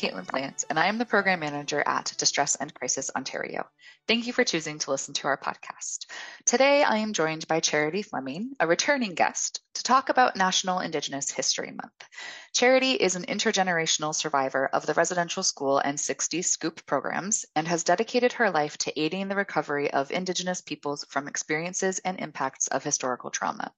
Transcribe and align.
Caitlin 0.00 0.26
Plants, 0.26 0.64
and 0.70 0.78
I 0.78 0.86
am 0.86 0.96
the 0.96 1.04
Program 1.04 1.40
Manager 1.40 1.82
at 1.86 2.14
Distress 2.16 2.56
and 2.56 2.72
Crisis 2.72 3.10
Ontario. 3.14 3.66
Thank 4.08 4.26
you 4.26 4.32
for 4.32 4.44
choosing 4.44 4.78
to 4.78 4.90
listen 4.90 5.12
to 5.14 5.26
our 5.28 5.36
podcast. 5.36 6.06
Today, 6.46 6.82
I 6.82 6.96
am 6.96 7.12
joined 7.12 7.46
by 7.46 7.60
Charity 7.60 8.00
Fleming, 8.00 8.52
a 8.58 8.66
returning 8.66 9.14
guest, 9.14 9.60
to 9.74 9.82
talk 9.82 10.08
about 10.08 10.36
National 10.36 10.80
Indigenous 10.80 11.30
History 11.30 11.70
Month. 11.70 11.92
Charity 12.52 12.92
is 12.92 13.14
an 13.14 13.26
intergenerational 13.26 14.14
survivor 14.14 14.66
of 14.72 14.84
the 14.86 14.94
residential 14.94 15.42
school 15.42 15.78
and 15.78 16.00
60 16.00 16.42
SCOOP 16.42 16.84
programs 16.86 17.44
and 17.54 17.68
has 17.68 17.84
dedicated 17.84 18.32
her 18.32 18.50
life 18.50 18.76
to 18.78 19.00
aiding 19.00 19.28
the 19.28 19.36
recovery 19.36 19.90
of 19.92 20.10
Indigenous 20.10 20.60
peoples 20.60 21.04
from 21.10 21.28
experiences 21.28 22.00
and 22.00 22.18
impacts 22.18 22.66
of 22.68 22.82
historical 22.82 23.30
trauma. 23.30 23.70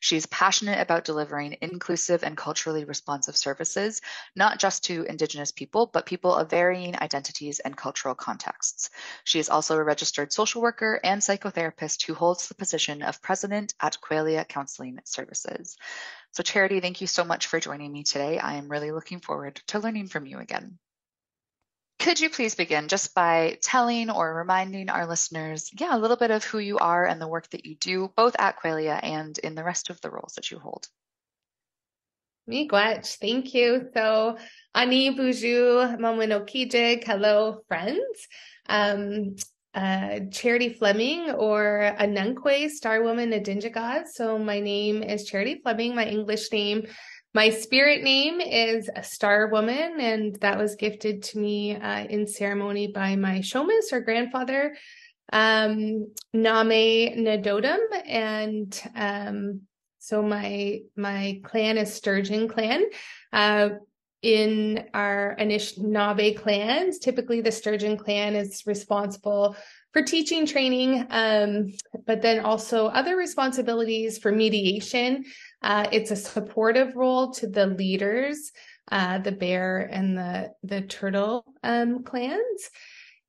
She's 0.00 0.26
passionate 0.26 0.80
about 0.80 1.04
delivering 1.04 1.56
inclusive 1.62 2.22
and 2.22 2.36
culturally 2.36 2.84
responsive 2.84 3.36
services, 3.36 4.02
not 4.36 4.58
just 4.58 4.84
to 4.84 5.04
Indigenous 5.04 5.52
people, 5.60 5.90
but 5.92 6.06
people 6.06 6.34
of 6.34 6.48
varying 6.48 6.96
identities 6.96 7.58
and 7.60 7.76
cultural 7.76 8.14
contexts. 8.14 8.88
She 9.24 9.38
is 9.38 9.50
also 9.50 9.76
a 9.76 9.84
registered 9.84 10.32
social 10.32 10.62
worker 10.62 10.98
and 11.04 11.20
psychotherapist 11.20 12.06
who 12.06 12.14
holds 12.14 12.48
the 12.48 12.54
position 12.54 13.02
of 13.02 13.20
president 13.20 13.74
at 13.78 13.98
Qualia 14.00 14.48
Counseling 14.48 15.00
Services. 15.04 15.76
So, 16.32 16.42
Charity, 16.42 16.80
thank 16.80 17.02
you 17.02 17.06
so 17.06 17.24
much 17.24 17.46
for 17.46 17.60
joining 17.60 17.92
me 17.92 18.04
today. 18.04 18.38
I 18.38 18.54
am 18.54 18.70
really 18.70 18.90
looking 18.90 19.20
forward 19.20 19.60
to 19.66 19.80
learning 19.80 20.08
from 20.08 20.24
you 20.24 20.38
again. 20.38 20.78
Could 21.98 22.20
you 22.20 22.30
please 22.30 22.54
begin 22.54 22.88
just 22.88 23.14
by 23.14 23.58
telling 23.60 24.08
or 24.08 24.34
reminding 24.34 24.88
our 24.88 25.06
listeners, 25.06 25.70
yeah, 25.78 25.94
a 25.94 26.00
little 26.00 26.16
bit 26.16 26.30
of 26.30 26.42
who 26.42 26.58
you 26.58 26.78
are 26.78 27.04
and 27.04 27.20
the 27.20 27.28
work 27.28 27.50
that 27.50 27.66
you 27.66 27.76
do, 27.76 28.10
both 28.16 28.34
at 28.38 28.58
Qualia 28.58 28.98
and 29.02 29.36
in 29.36 29.54
the 29.54 29.64
rest 29.64 29.90
of 29.90 30.00
the 30.00 30.10
roles 30.10 30.32
that 30.36 30.50
you 30.50 30.58
hold? 30.58 30.88
Miigwech, 32.48 33.18
thank 33.18 33.54
you. 33.54 33.88
So, 33.94 34.36
Ani 34.74 35.16
Buju 35.16 35.98
Maminokijig, 35.98 37.04
hello, 37.04 37.60
friends. 37.68 38.28
Um, 38.68 39.36
uh, 39.74 40.20
Charity 40.32 40.70
Fleming 40.70 41.30
or 41.30 41.94
Anunkwe, 41.98 42.68
Star 42.70 43.02
Woman 43.02 43.30
Adinjagad. 43.30 44.06
So 44.12 44.38
my 44.38 44.60
name 44.60 45.02
is 45.02 45.24
Charity 45.24 45.60
Fleming. 45.62 45.94
My 45.94 46.06
English 46.06 46.50
name, 46.50 46.86
my 47.34 47.50
spirit 47.50 48.02
name 48.02 48.40
is 48.40 48.90
a 48.94 49.04
Star 49.04 49.48
Woman, 49.48 50.00
and 50.00 50.34
that 50.40 50.58
was 50.58 50.74
gifted 50.74 51.22
to 51.24 51.38
me 51.38 51.76
uh, 51.76 52.04
in 52.04 52.26
ceremony 52.26 52.88
by 52.88 53.14
my 53.14 53.38
Shomas 53.38 53.92
or 53.92 54.00
grandfather, 54.00 54.76
um, 55.32 56.12
Name 56.34 57.24
Nadodum, 57.24 57.78
and 58.04 58.82
um, 58.96 59.60
so 60.00 60.22
my 60.22 60.80
my 60.96 61.40
clan 61.44 61.78
is 61.78 61.94
Sturgeon 61.94 62.48
Clan. 62.48 62.84
Uh, 63.32 63.68
in 64.22 64.86
our 64.92 65.34
Anishinaabe 65.38 66.36
clans, 66.36 66.98
typically 66.98 67.40
the 67.40 67.52
Sturgeon 67.52 67.96
clan 67.96 68.34
is 68.34 68.66
responsible 68.66 69.56
for 69.92 70.02
teaching 70.02 70.44
training, 70.46 71.06
um, 71.10 71.72
but 72.06 72.20
then 72.20 72.40
also 72.40 72.86
other 72.86 73.16
responsibilities 73.16 74.18
for 74.18 74.30
mediation. 74.30 75.24
Uh, 75.62 75.86
it's 75.90 76.10
a 76.10 76.16
supportive 76.16 76.96
role 76.96 77.32
to 77.32 77.46
the 77.46 77.66
leaders, 77.66 78.52
uh, 78.92 79.18
the 79.18 79.32
bear 79.32 79.88
and 79.90 80.16
the 80.16 80.52
the 80.62 80.80
turtle 80.80 81.44
um, 81.62 82.04
clans. 82.04 82.70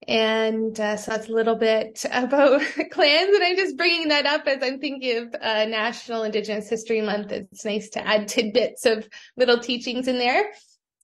And 0.08 0.80
uh, 0.80 0.98
so 0.98 1.12
that's 1.12 1.30
a 1.30 1.34
little 1.34 1.56
bit 1.56 2.06
about 2.12 2.62
clans, 2.92 3.36
and 3.36 3.44
I'm 3.44 3.56
just 3.56 3.78
bringing 3.78 4.08
that 4.10 4.26
up 4.26 4.48
as 4.48 4.60
I'm 4.62 4.80
thinking 4.80 5.18
of 5.18 5.36
uh, 5.42 5.66
National 5.66 6.24
Indigenous 6.24 6.70
History 6.70 7.02
Month. 7.02 7.32
It's 7.32 7.66
nice 7.66 7.90
to 7.92 8.06
add 8.06 8.28
tidbits 8.28 8.86
of 8.86 9.08
little 9.38 9.60
teachings 9.60 10.08
in 10.08 10.18
there. 10.18 10.52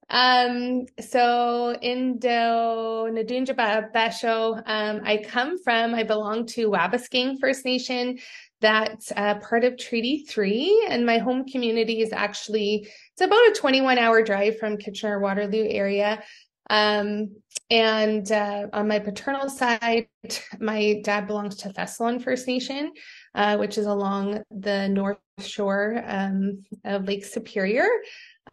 Um, 0.09 0.85
so 1.01 1.77
Indo 1.81 3.07
Nadunja 3.09 3.91
Basho, 3.93 4.61
um, 4.65 5.01
I 5.03 5.17
come 5.17 5.61
from, 5.61 5.93
I 5.93 6.03
belong 6.03 6.45
to 6.47 6.69
Wabauskang 6.69 7.39
First 7.39 7.65
Nation. 7.65 8.19
That's 8.61 9.11
uh, 9.15 9.35
part 9.35 9.65
of 9.65 9.77
Treaty 9.77 10.23
3. 10.27 10.87
And 10.89 11.05
my 11.05 11.17
home 11.17 11.45
community 11.45 12.01
is 12.01 12.13
actually, 12.13 12.87
it's 13.13 13.21
about 13.21 13.49
a 13.49 13.53
21 13.55 13.97
hour 13.97 14.23
drive 14.23 14.57
from 14.57 14.77
Kitchener 14.77 15.19
Waterloo 15.19 15.67
area. 15.67 16.23
Um, 16.69 17.35
and 17.69 18.31
uh, 18.31 18.67
on 18.71 18.87
my 18.87 18.99
paternal 18.99 19.49
side, 19.49 20.07
my 20.59 21.01
dad 21.03 21.27
belongs 21.27 21.57
to 21.57 21.69
Thessalon 21.69 22.21
First 22.21 22.47
Nation, 22.47 22.93
uh, 23.35 23.57
which 23.57 23.77
is 23.77 23.85
along 23.85 24.43
the 24.51 24.87
north 24.87 25.17
shore 25.39 26.01
um, 26.05 26.63
of 26.85 27.05
Lake 27.05 27.25
Superior. 27.25 27.87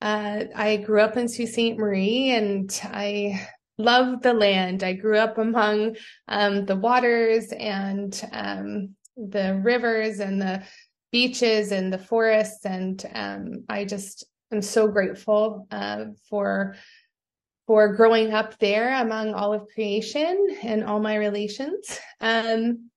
Uh, 0.00 0.44
I 0.54 0.78
grew 0.78 1.00
up 1.00 1.16
in 1.16 1.28
Sault 1.28 1.48
Ste. 1.48 1.76
Marie 1.76 2.30
and 2.30 2.80
I 2.84 3.48
love 3.78 4.22
the 4.22 4.34
land. 4.34 4.82
I 4.82 4.92
grew 4.94 5.18
up 5.18 5.38
among 5.38 5.96
um, 6.28 6.66
the 6.66 6.76
waters 6.76 7.52
and 7.52 8.20
um, 8.32 8.96
the 9.16 9.60
rivers 9.62 10.18
and 10.18 10.42
the 10.42 10.64
beaches 11.12 11.70
and 11.70 11.92
the 11.92 11.98
forests. 11.98 12.66
And 12.66 13.04
um, 13.14 13.64
I 13.68 13.84
just 13.84 14.24
am 14.52 14.62
so 14.62 14.88
grateful 14.88 15.66
uh, 15.70 16.06
for 16.28 16.74
for 17.66 17.94
growing 17.94 18.32
up 18.32 18.58
there 18.58 18.94
among 19.00 19.34
all 19.34 19.52
of 19.54 19.66
creation 19.74 20.56
and 20.62 20.84
all 20.84 21.00
my 21.00 21.16
relations. 21.16 21.98
Um, 22.20 22.90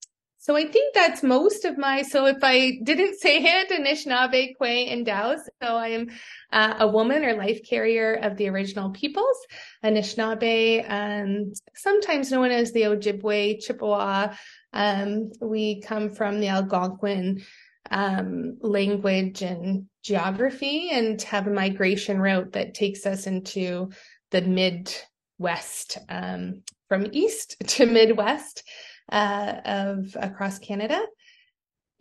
so 0.48 0.56
I 0.56 0.66
think 0.66 0.94
that's 0.94 1.24
most 1.24 1.66
of 1.66 1.78
my. 1.78 2.04
So 2.04 2.26
if 2.26 2.38
I 2.42 2.80
didn't 2.82 3.20
say 3.20 3.38
it, 3.44 3.70
Anishinaabe, 3.70 4.54
Kwe, 4.60 4.92
and 4.92 5.06
Dao. 5.06 5.38
So 5.62 5.76
I 5.76 5.90
am 5.90 6.08
uh, 6.54 6.76
a 6.80 6.88
woman 6.88 7.26
or 7.26 7.34
life 7.34 7.60
carrier 7.70 8.14
of 8.14 8.38
the 8.38 8.48
original 8.48 8.92
peoples, 8.92 9.38
Anishinaabe, 9.84 10.90
um, 10.90 11.52
sometimes 11.76 12.32
known 12.32 12.52
as 12.52 12.72
the 12.72 12.84
Ojibwe, 12.84 13.60
Chippewa. 13.60 14.34
Um, 14.72 15.32
we 15.42 15.82
come 15.82 16.12
from 16.12 16.40
the 16.40 16.48
Algonquin 16.48 17.44
um, 17.92 18.58
language 18.62 19.42
and 19.42 19.88
geography 20.02 20.92
and 20.92 21.22
have 21.24 21.48
a 21.48 21.52
migration 21.52 22.20
route 22.20 22.54
that 22.54 22.74
takes 22.74 23.06
us 23.06 23.28
into 23.28 23.90
the 24.32 24.42
Midwest, 24.42 25.98
um, 26.10 26.64
from 26.88 27.08
east 27.12 27.58
to 27.68 27.86
Midwest 27.86 28.64
uh, 29.12 29.56
of 29.66 30.18
across 30.20 30.60
Canada. 30.60 31.02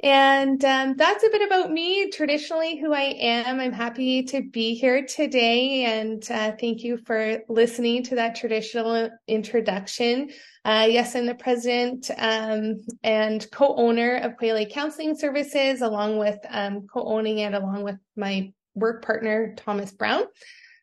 And 0.03 0.63
um, 0.63 0.95
that's 0.97 1.25
a 1.25 1.31
bit 1.31 1.41
about 1.41 1.73
me, 1.73 2.11
traditionally 2.11 2.79
who 2.79 2.93
I 2.93 3.15
am. 3.19 3.59
I'm 3.61 3.73
happy 3.73 4.25
to 4.25 4.43
be 4.43 4.75
here 4.75 5.07
today, 5.07 5.85
and 5.85 6.23
uh, 6.31 6.53
thank 6.61 6.85
you 6.85 6.99
for 6.99 7.39
listening 7.49 8.03
to 8.05 8.17
that 8.17 8.37
traditional 8.37 9.09
introduction. 9.27 10.29
Uh, 10.67 10.87
yes, 10.91 11.17
I'm 11.17 11.25
the 11.25 11.35
president 11.35 12.11
um, 12.19 12.85
and 13.03 13.47
co-owner 13.51 14.17
of 14.17 14.37
Qualia 14.37 14.71
Counseling 14.71 15.17
Services, 15.17 15.81
along 15.81 16.19
with 16.19 16.39
um, 16.51 16.87
co-owning 16.93 17.39
it 17.39 17.55
along 17.55 17.83
with 17.83 17.97
my 18.17 18.53
work 18.75 19.03
partner 19.03 19.55
Thomas 19.57 19.93
Brown. 19.93 20.25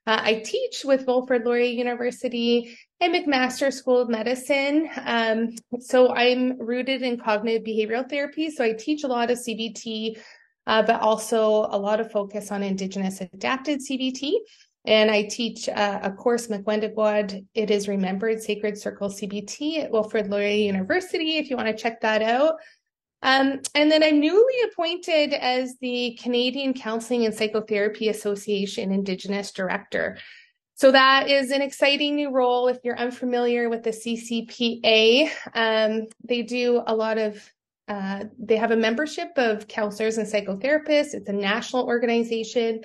Uh, 0.05 0.19
I 0.21 0.33
teach 0.43 0.83
with 0.83 1.05
Wilfrid 1.07 1.45
Laurier 1.45 1.71
University 1.71 2.77
and 2.99 3.13
McMaster 3.13 3.71
School 3.71 4.01
of 4.01 4.09
Medicine. 4.09 4.89
Um, 5.05 5.49
so 5.79 6.13
I'm 6.13 6.59
rooted 6.59 7.03
in 7.03 7.17
cognitive 7.17 7.63
behavioral 7.63 8.09
therapy. 8.09 8.49
So 8.49 8.65
I 8.65 8.73
teach 8.73 9.03
a 9.03 9.07
lot 9.07 9.31
of 9.31 9.37
CBT, 9.37 10.17
uh, 10.67 10.83
but 10.83 11.01
also 11.01 11.67
a 11.69 11.79
lot 11.79 12.01
of 12.01 12.11
focus 12.11 12.51
on 12.51 12.63
Indigenous 12.63 13.21
adapted 13.21 13.79
CBT. 13.79 14.33
and 14.85 15.09
I 15.09 15.23
teach 15.23 15.69
uh, 15.69 15.99
a 16.03 16.11
course, 16.11 16.47
McWendigwad, 16.47 17.45
It 17.53 17.71
is 17.71 17.87
Remembered 17.87 18.41
Sacred 18.41 18.77
Circle 18.77 19.07
CBT 19.07 19.85
at 19.85 19.91
Wilfrid 19.91 20.29
Laurier 20.29 20.65
University, 20.65 21.37
if 21.37 21.49
you 21.49 21.55
want 21.55 21.69
to 21.69 21.81
check 21.81 22.01
that 22.01 22.21
out. 22.21 22.55
Um, 23.23 23.61
and 23.73 23.89
then 23.89 24.03
I'm 24.03 24.19
newly 24.19 24.53
appointed 24.65 25.33
as 25.33 25.77
the 25.79 26.19
Canadian 26.21 26.73
Counseling 26.73 27.25
and 27.25 27.33
Psychotherapy 27.33 28.09
Association 28.09 28.91
Indigenous 28.91 29.51
Director. 29.51 30.17
So 30.75 30.91
that 30.91 31.29
is 31.29 31.51
an 31.51 31.61
exciting 31.61 32.15
new 32.15 32.31
role. 32.31 32.67
If 32.67 32.79
you're 32.83 32.97
unfamiliar 32.99 33.69
with 33.69 33.83
the 33.83 33.91
CCPA, 33.91 35.29
um, 35.53 36.07
they 36.23 36.41
do 36.41 36.83
a 36.85 36.93
lot 36.93 37.17
of 37.17 37.49
uh, 37.87 38.25
they 38.39 38.55
have 38.55 38.71
a 38.71 38.77
membership 38.77 39.29
of 39.35 39.67
counselors 39.67 40.17
and 40.17 40.27
psychotherapists. 40.27 41.13
It's 41.13 41.27
a 41.27 41.33
national 41.33 41.85
organization 41.85 42.81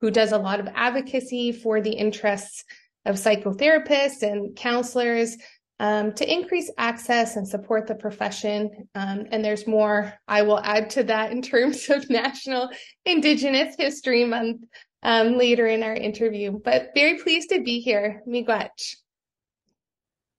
who 0.00 0.10
does 0.10 0.32
a 0.32 0.38
lot 0.38 0.60
of 0.60 0.68
advocacy 0.74 1.52
for 1.52 1.80
the 1.80 1.92
interests 1.92 2.64
of 3.06 3.16
psychotherapists 3.16 4.22
and 4.22 4.54
counselors 4.54 5.36
um, 5.82 6.12
to 6.12 6.32
increase 6.32 6.70
access 6.78 7.34
and 7.34 7.46
support 7.46 7.88
the 7.88 7.96
profession. 7.96 8.88
Um, 8.94 9.26
and 9.32 9.44
there's 9.44 9.66
more 9.66 10.14
I 10.28 10.42
will 10.42 10.60
add 10.60 10.88
to 10.90 11.02
that 11.04 11.32
in 11.32 11.42
terms 11.42 11.90
of 11.90 12.08
National 12.08 12.70
Indigenous 13.04 13.74
History 13.76 14.24
Month 14.24 14.62
um, 15.02 15.36
later 15.36 15.66
in 15.66 15.82
our 15.82 15.94
interview. 15.94 16.52
But 16.64 16.90
very 16.94 17.18
pleased 17.18 17.50
to 17.50 17.62
be 17.62 17.80
here. 17.80 18.22
Miigwech. 18.26 18.94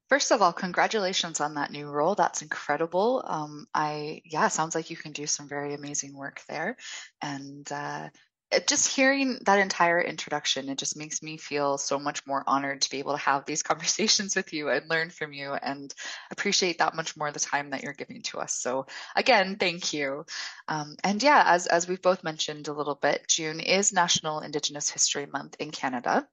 First 0.08 0.32
of 0.32 0.42
all, 0.42 0.54
congratulations 0.54 1.42
on 1.42 1.56
that 1.56 1.72
new 1.72 1.90
role. 1.90 2.16
That's 2.16 2.42
incredible. 2.42 3.24
Um, 3.26 3.66
I 3.74 4.22
yeah, 4.26 4.48
sounds 4.48 4.76
like 4.76 4.90
you 4.90 4.96
can 4.96 5.12
do 5.12 5.28
some 5.28 5.50
very 5.50 5.74
amazing 5.74 6.16
work 6.16 6.42
there, 6.48 6.78
and 7.22 7.70
uh, 7.72 8.10
just 8.68 8.88
hearing 8.88 9.40
that 9.46 9.60
entire 9.60 10.02
introduction, 10.02 10.70
it 10.70 10.78
just 10.78 10.98
makes 10.98 11.22
me 11.22 11.38
feel 11.38 11.78
so 11.78 12.00
much 12.00 12.26
more 12.26 12.44
honored 12.46 12.82
to 12.82 12.90
be 12.90 13.00
able 13.00 13.14
to 13.14 13.20
have 13.20 13.46
these 13.46 13.64
conversations 13.72 14.36
with 14.36 14.54
you 14.54 14.70
and 14.70 14.90
learn 14.90 15.10
from 15.10 15.34
you 15.34 15.54
and 15.54 15.94
appreciate 16.32 16.80
that 16.80 16.96
much 16.96 17.16
more 17.18 17.32
the 17.32 17.40
time 17.40 17.70
that 17.72 17.84
you're 17.84 17.94
giving 17.94 18.22
to 18.24 18.40
us. 18.40 18.54
So 18.54 18.86
again, 19.16 19.58
thank 19.58 19.94
you. 19.94 20.26
Um, 20.68 20.96
and 21.04 21.22
yeah, 21.22 21.44
as, 21.46 21.68
as 21.68 21.88
we've 21.88 22.02
both 22.02 22.24
mentioned 22.24 22.68
a 22.68 22.74
little 22.74 22.96
bit, 22.96 23.28
June 23.28 23.60
is 23.60 23.94
National 23.94 24.40
Indigenous 24.40 24.90
History 24.90 25.26
Month 25.26 25.56
in 25.60 25.72
Canada. 25.72 26.28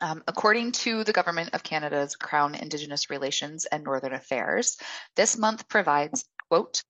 Um, 0.00 0.22
according 0.26 0.72
to 0.72 1.04
the 1.04 1.12
Government 1.12 1.50
of 1.54 1.62
Canada's 1.62 2.16
Crown 2.16 2.54
Indigenous 2.54 3.10
Relations 3.10 3.64
and 3.64 3.84
Northern 3.84 4.12
Affairs, 4.12 4.76
this 5.14 5.38
month 5.38 5.68
provides, 5.68 6.24
quote, 6.48 6.82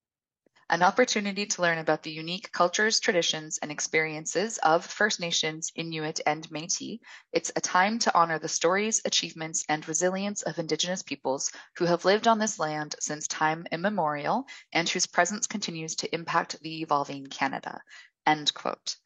an 0.70 0.82
opportunity 0.82 1.46
to 1.46 1.62
learn 1.62 1.78
about 1.78 2.02
the 2.02 2.10
unique 2.10 2.50
cultures, 2.52 3.00
traditions, 3.00 3.58
and 3.58 3.70
experiences 3.70 4.58
of 4.58 4.84
First 4.84 5.20
Nations, 5.20 5.70
Inuit, 5.74 6.20
and 6.26 6.50
Metis. 6.50 6.98
It's 7.32 7.52
a 7.54 7.60
time 7.60 7.98
to 8.00 8.14
honor 8.14 8.38
the 8.38 8.48
stories, 8.48 9.00
achievements, 9.04 9.64
and 9.68 9.86
resilience 9.86 10.42
of 10.42 10.58
Indigenous 10.58 11.02
peoples 11.02 11.52
who 11.76 11.84
have 11.84 12.04
lived 12.04 12.26
on 12.26 12.38
this 12.38 12.58
land 12.58 12.96
since 13.00 13.26
time 13.28 13.66
immemorial 13.70 14.46
and 14.72 14.88
whose 14.88 15.06
presence 15.06 15.46
continues 15.46 15.96
to 15.96 16.14
impact 16.14 16.60
the 16.62 16.80
evolving 16.82 17.26
Canada. 17.26 17.80
End 18.26 18.52
quote. 18.54 18.96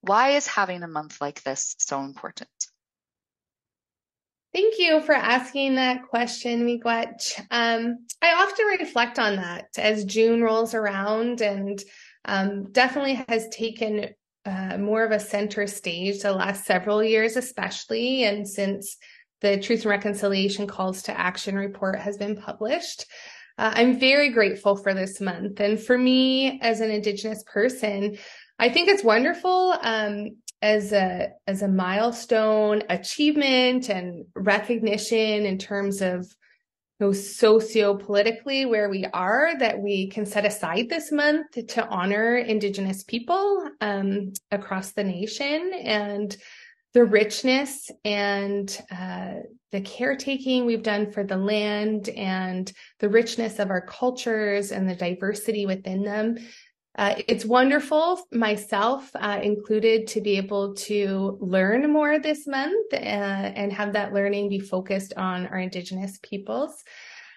Why 0.00 0.30
is 0.30 0.46
having 0.46 0.82
a 0.82 0.88
month 0.88 1.20
like 1.20 1.42
this 1.42 1.76
so 1.78 2.00
important? 2.00 2.57
Thank 4.54 4.78
you 4.78 5.00
for 5.02 5.14
asking 5.14 5.74
that 5.74 6.08
question, 6.08 6.64
Miigwech. 6.66 7.38
Um, 7.50 8.06
I 8.22 8.32
often 8.32 8.66
reflect 8.66 9.18
on 9.18 9.36
that 9.36 9.66
as 9.76 10.04
June 10.04 10.42
rolls 10.42 10.74
around 10.74 11.42
and 11.42 11.82
um, 12.24 12.72
definitely 12.72 13.22
has 13.28 13.48
taken 13.50 14.08
uh, 14.46 14.78
more 14.78 15.04
of 15.04 15.12
a 15.12 15.20
center 15.20 15.66
stage 15.66 16.22
the 16.22 16.32
last 16.32 16.64
several 16.64 17.04
years, 17.04 17.36
especially, 17.36 18.24
and 18.24 18.48
since 18.48 18.96
the 19.40 19.58
Truth 19.58 19.82
and 19.82 19.90
Reconciliation 19.90 20.66
Calls 20.66 21.02
to 21.02 21.18
Action 21.18 21.54
report 21.54 21.98
has 21.98 22.16
been 22.16 22.36
published. 22.36 23.04
Uh, 23.58 23.72
I'm 23.74 24.00
very 24.00 24.30
grateful 24.30 24.76
for 24.76 24.94
this 24.94 25.20
month. 25.20 25.60
And 25.60 25.78
for 25.78 25.98
me, 25.98 26.58
as 26.62 26.80
an 26.80 26.90
Indigenous 26.90 27.42
person, 27.44 28.16
I 28.58 28.68
think 28.70 28.88
it's 28.88 29.04
wonderful 29.04 29.74
um, 29.82 30.36
as 30.62 30.92
a 30.92 31.30
as 31.46 31.62
a 31.62 31.68
milestone 31.68 32.82
achievement 32.88 33.88
and 33.88 34.24
recognition 34.34 35.46
in 35.46 35.58
terms 35.58 36.02
of 36.02 36.26
you 37.00 37.06
know, 37.06 37.12
socio-politically 37.12 38.66
where 38.66 38.88
we 38.88 39.04
are 39.12 39.56
that 39.58 39.78
we 39.78 40.08
can 40.08 40.26
set 40.26 40.44
aside 40.44 40.88
this 40.88 41.12
month 41.12 41.46
to 41.68 41.86
honor 41.88 42.36
indigenous 42.36 43.04
people 43.04 43.68
um, 43.80 44.32
across 44.50 44.92
the 44.92 45.04
nation 45.04 45.72
and 45.74 46.36
the 46.94 47.04
richness 47.04 47.90
and 48.04 48.80
uh, 48.90 49.34
the 49.70 49.80
caretaking 49.82 50.64
we've 50.64 50.82
done 50.82 51.12
for 51.12 51.22
the 51.22 51.36
land 51.36 52.08
and 52.08 52.72
the 52.98 53.08
richness 53.08 53.58
of 53.58 53.70
our 53.70 53.82
cultures 53.82 54.72
and 54.72 54.88
the 54.88 54.96
diversity 54.96 55.66
within 55.66 56.02
them 56.02 56.36
uh, 56.98 57.14
it's 57.28 57.44
wonderful, 57.44 58.20
myself 58.32 59.08
uh, 59.14 59.38
included, 59.40 60.08
to 60.08 60.20
be 60.20 60.36
able 60.36 60.74
to 60.74 61.38
learn 61.40 61.92
more 61.92 62.18
this 62.18 62.44
month 62.48 62.92
uh, 62.92 62.96
and 62.96 63.72
have 63.72 63.92
that 63.92 64.12
learning 64.12 64.48
be 64.48 64.58
focused 64.58 65.14
on 65.16 65.46
our 65.46 65.60
Indigenous 65.60 66.18
peoples. 66.24 66.82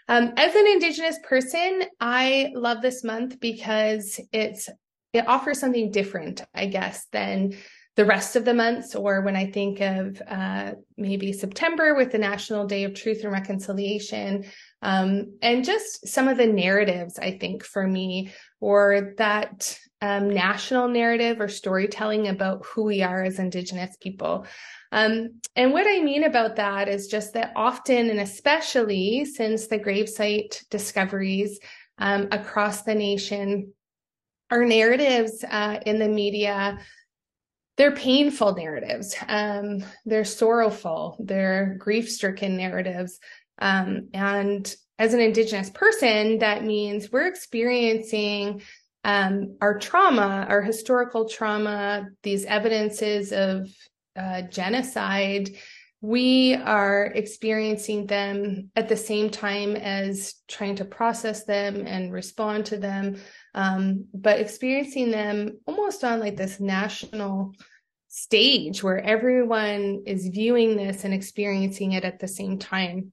Um, 0.08 0.34
as 0.36 0.56
an 0.56 0.66
Indigenous 0.66 1.20
person, 1.24 1.84
I 2.00 2.52
love 2.56 2.82
this 2.82 3.04
month 3.04 3.40
because 3.40 4.20
it's 4.34 4.68
it 5.14 5.28
offers 5.28 5.60
something 5.60 5.92
different, 5.92 6.42
I 6.56 6.66
guess, 6.66 7.06
than 7.12 7.54
the 7.98 8.06
rest 8.06 8.36
of 8.36 8.46
the 8.46 8.54
months, 8.54 8.96
or 8.96 9.22
when 9.22 9.36
I 9.36 9.52
think 9.52 9.82
of 9.82 10.22
uh, 10.26 10.72
maybe 10.98 11.34
September 11.34 11.94
with 11.94 12.12
the 12.12 12.18
National 12.18 12.66
Day 12.66 12.86
of 12.86 12.94
Truth 12.94 13.24
and 13.24 13.34
Reconciliation, 13.34 14.46
um, 14.82 15.38
and 15.42 15.66
just 15.66 16.08
some 16.08 16.30
of 16.30 16.38
the 16.38 16.48
narratives, 16.48 17.20
I 17.20 17.38
think, 17.38 17.66
for 17.66 17.86
me 17.86 18.32
or 18.62 19.14
that 19.18 19.78
um, 20.02 20.30
national 20.30 20.88
narrative 20.88 21.42
or 21.42 21.48
storytelling 21.48 22.30
about 22.30 22.66
who 22.66 22.84
we 22.84 23.04
are 23.04 23.24
as 23.24 23.40
Indigenous 23.40 23.96
people. 24.00 24.46
Um, 24.94 25.42
and 25.56 25.74
what 25.74 25.86
I 25.86 26.02
mean 26.02 26.24
about 26.24 26.56
that 26.56 26.88
is 26.88 27.08
just 27.08 27.34
that 27.34 27.52
often, 27.56 28.10
and 28.10 28.20
especially 28.22 29.26
since 29.26 29.68
the 29.68 29.78
gravesite 29.78 30.68
discoveries 30.70 31.60
um, 31.98 32.30
across 32.32 32.84
the 32.84 32.96
nation, 32.96 33.74
our 34.50 34.66
narratives 34.66 35.44
uh, 35.44 35.80
in 35.86 36.00
the 36.00 36.10
media 36.10 36.80
they're 37.82 37.96
painful 37.96 38.54
narratives. 38.54 39.16
Um, 39.28 39.84
they're 40.06 40.24
sorrowful. 40.24 41.18
They're 41.18 41.78
grief-stricken 41.80 42.56
narratives. 42.56 43.20
Um, 43.58 44.10
and 44.14 44.72
as 45.00 45.16
an 45.16 45.20
Indigenous 45.20 45.72
person, 45.72 46.38
that 46.38 46.64
means 46.64 47.12
we're 47.12 47.26
experiencing 47.26 48.62
um, 49.04 49.58
our 49.62 49.80
trauma, 49.80 50.46
our 50.48 50.62
historical 50.62 51.28
trauma, 51.28 52.10
these 52.22 52.46
evidences 52.46 53.32
of 53.32 53.68
uh, 54.16 54.44
genocide. 54.44 55.50
We 56.02 56.54
are 56.54 57.06
experiencing 57.06 58.06
them 58.06 58.70
at 58.76 58.90
the 58.90 58.98
same 58.98 59.32
time 59.32 59.76
as 59.76 60.36
trying 60.48 60.76
to 60.76 60.86
process 60.86 61.46
them 61.46 61.88
and 61.88 62.14
respond 62.14 62.68
to 62.68 62.78
them, 62.78 63.16
um, 63.54 64.06
but 64.14 64.40
experiencing 64.40 65.12
them 65.12 65.60
almost 65.66 66.04
on 66.04 66.20
like 66.20 66.38
this 66.38 66.60
national 66.60 67.54
stage 68.08 68.84
where 68.84 69.00
everyone 69.00 70.04
is 70.06 70.28
viewing 70.28 70.76
this 70.76 71.04
and 71.06 71.14
experiencing 71.14 71.94
it 71.94 72.04
at 72.04 72.20
the 72.20 72.28
same 72.28 72.60
time. 72.60 73.12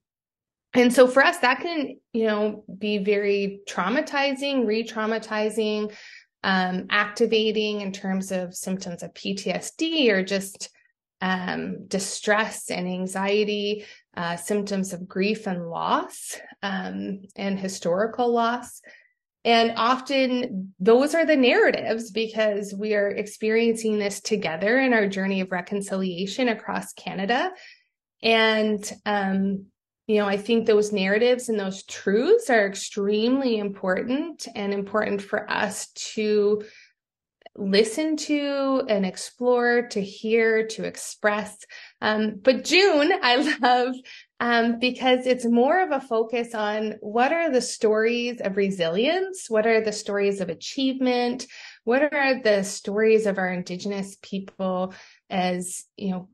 And 0.73 0.93
so 0.93 1.07
for 1.07 1.23
us 1.23 1.37
that 1.39 1.61
can 1.61 1.97
you 2.13 2.27
know 2.27 2.63
be 2.77 2.99
very 2.99 3.61
traumatizing 3.67 4.67
re-traumatizing 4.67 5.93
um, 6.43 6.85
activating 6.89 7.81
in 7.81 7.91
terms 7.91 8.31
of 8.31 8.55
symptoms 8.55 9.03
of 9.03 9.13
ptsd 9.13 10.09
or 10.09 10.23
just 10.23 10.69
um, 11.21 11.87
distress 11.87 12.69
and 12.69 12.87
anxiety 12.87 13.85
uh, 14.15 14.35
symptoms 14.35 14.93
of 14.93 15.07
grief 15.07 15.47
and 15.47 15.69
loss 15.69 16.39
um, 16.61 17.21
and 17.35 17.59
historical 17.59 18.31
loss 18.31 18.81
and 19.45 19.73
often 19.77 20.73
those 20.79 21.15
are 21.15 21.25
the 21.25 21.35
narratives 21.35 22.11
because 22.11 22.73
we 22.73 22.93
are 22.93 23.09
experiencing 23.09 23.97
this 23.97 24.19
together 24.19 24.79
in 24.79 24.93
our 24.93 25.07
journey 25.07 25.41
of 25.41 25.51
reconciliation 25.51 26.49
across 26.49 26.93
canada 26.93 27.51
and 28.21 28.91
um, 29.05 29.65
you 30.09 30.17
know, 30.17 30.25
I 30.25 30.37
think 30.37 30.65
those 30.65 30.91
narratives 30.91 31.49
and 31.49 31.59
those 31.59 31.83
truths 31.83 32.49
are 32.49 32.65
extremely 32.65 33.59
important 33.59 34.47
and 34.55 34.73
important 34.73 35.21
for 35.21 35.47
us 35.47 35.91
to 36.13 36.63
listen 37.55 38.17
to 38.17 38.81
and 38.89 39.05
explore, 39.05 39.83
to 39.89 40.01
hear, 40.01 40.65
to 40.65 40.83
express. 40.83 41.59
Um, 42.01 42.39
but 42.41 42.63
June, 42.63 43.11
I 43.21 43.55
love 43.61 43.93
um, 44.39 44.79
because 44.79 45.25
it's 45.25 45.45
more 45.45 45.81
of 45.81 45.91
a 45.91 45.99
focus 45.99 46.55
on 46.55 46.95
what 47.01 47.33
are 47.33 47.51
the 47.51 47.61
stories 47.61 48.39
of 48.41 48.55
resilience? 48.55 49.49
What 49.49 49.67
are 49.67 49.81
the 49.81 49.91
stories 49.91 50.39
of 50.39 50.49
achievement? 50.49 51.45
What 51.83 52.13
are 52.13 52.41
the 52.41 52.63
stories 52.63 53.25
of 53.25 53.37
our 53.37 53.51
Indigenous 53.51 54.17
people 54.21 54.93
as, 55.29 55.83
you 55.97 56.11
know, 56.11 56.29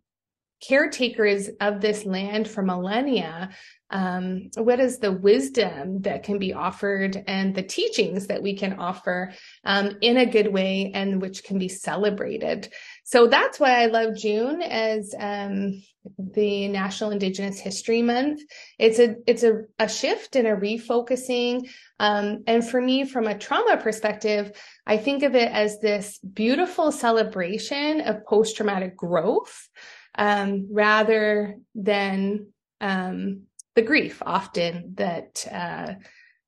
caretakers 0.62 1.50
of 1.60 1.82
this 1.82 2.06
land 2.06 2.48
for 2.48 2.62
millennia, 2.62 3.50
um, 3.92 4.50
what 4.56 4.80
is 4.80 4.98
the 4.98 5.12
wisdom 5.12 6.02
that 6.02 6.24
can 6.24 6.40
be 6.40 6.54
offered 6.54 7.24
and 7.28 7.54
the 7.54 7.62
teachings 7.62 8.28
that 8.28 8.42
we 8.42 8.56
can 8.56 8.74
offer 8.74 9.32
um, 9.64 9.98
in 10.02 10.18
a 10.18 10.26
good 10.26 10.52
way 10.52 10.92
and 10.94 11.22
which 11.22 11.44
can 11.44 11.60
be 11.60 11.70
celebrated. 11.70 12.70
So 13.04 13.28
that's 13.28 13.60
why 13.60 13.84
I 13.84 13.86
love 13.86 14.16
June 14.16 14.62
as 14.64 15.14
um, 15.20 15.84
the 16.18 16.68
National 16.68 17.12
Indigenous 17.12 17.60
History 17.60 18.02
Month. 18.02 18.42
It's 18.80 19.00
a 19.00 19.16
it's 19.28 19.44
a, 19.44 19.64
a 19.78 19.88
shift 19.88 20.36
and 20.36 20.48
a 20.48 20.56
refocusing. 20.56 21.70
Um, 22.00 22.44
and 22.48 22.68
for 22.68 22.82
me, 22.82 23.06
from 23.06 23.28
a 23.28 23.38
trauma 23.38 23.78
perspective, 23.78 24.52
I 24.86 24.98
think 24.98 25.24
of 25.24 25.36
it 25.36 25.52
as 25.52 25.80
this 25.80 26.20
beautiful 26.20 26.92
celebration 26.92 28.02
of 28.02 28.26
post 28.26 28.58
traumatic 28.58 28.98
growth 28.98 29.70
um, 30.18 30.68
rather 30.72 31.58
than 31.74 32.48
um, 32.82 33.44
the 33.76 33.82
grief 33.82 34.22
often 34.26 34.94
that 34.96 35.46
uh, 35.52 35.94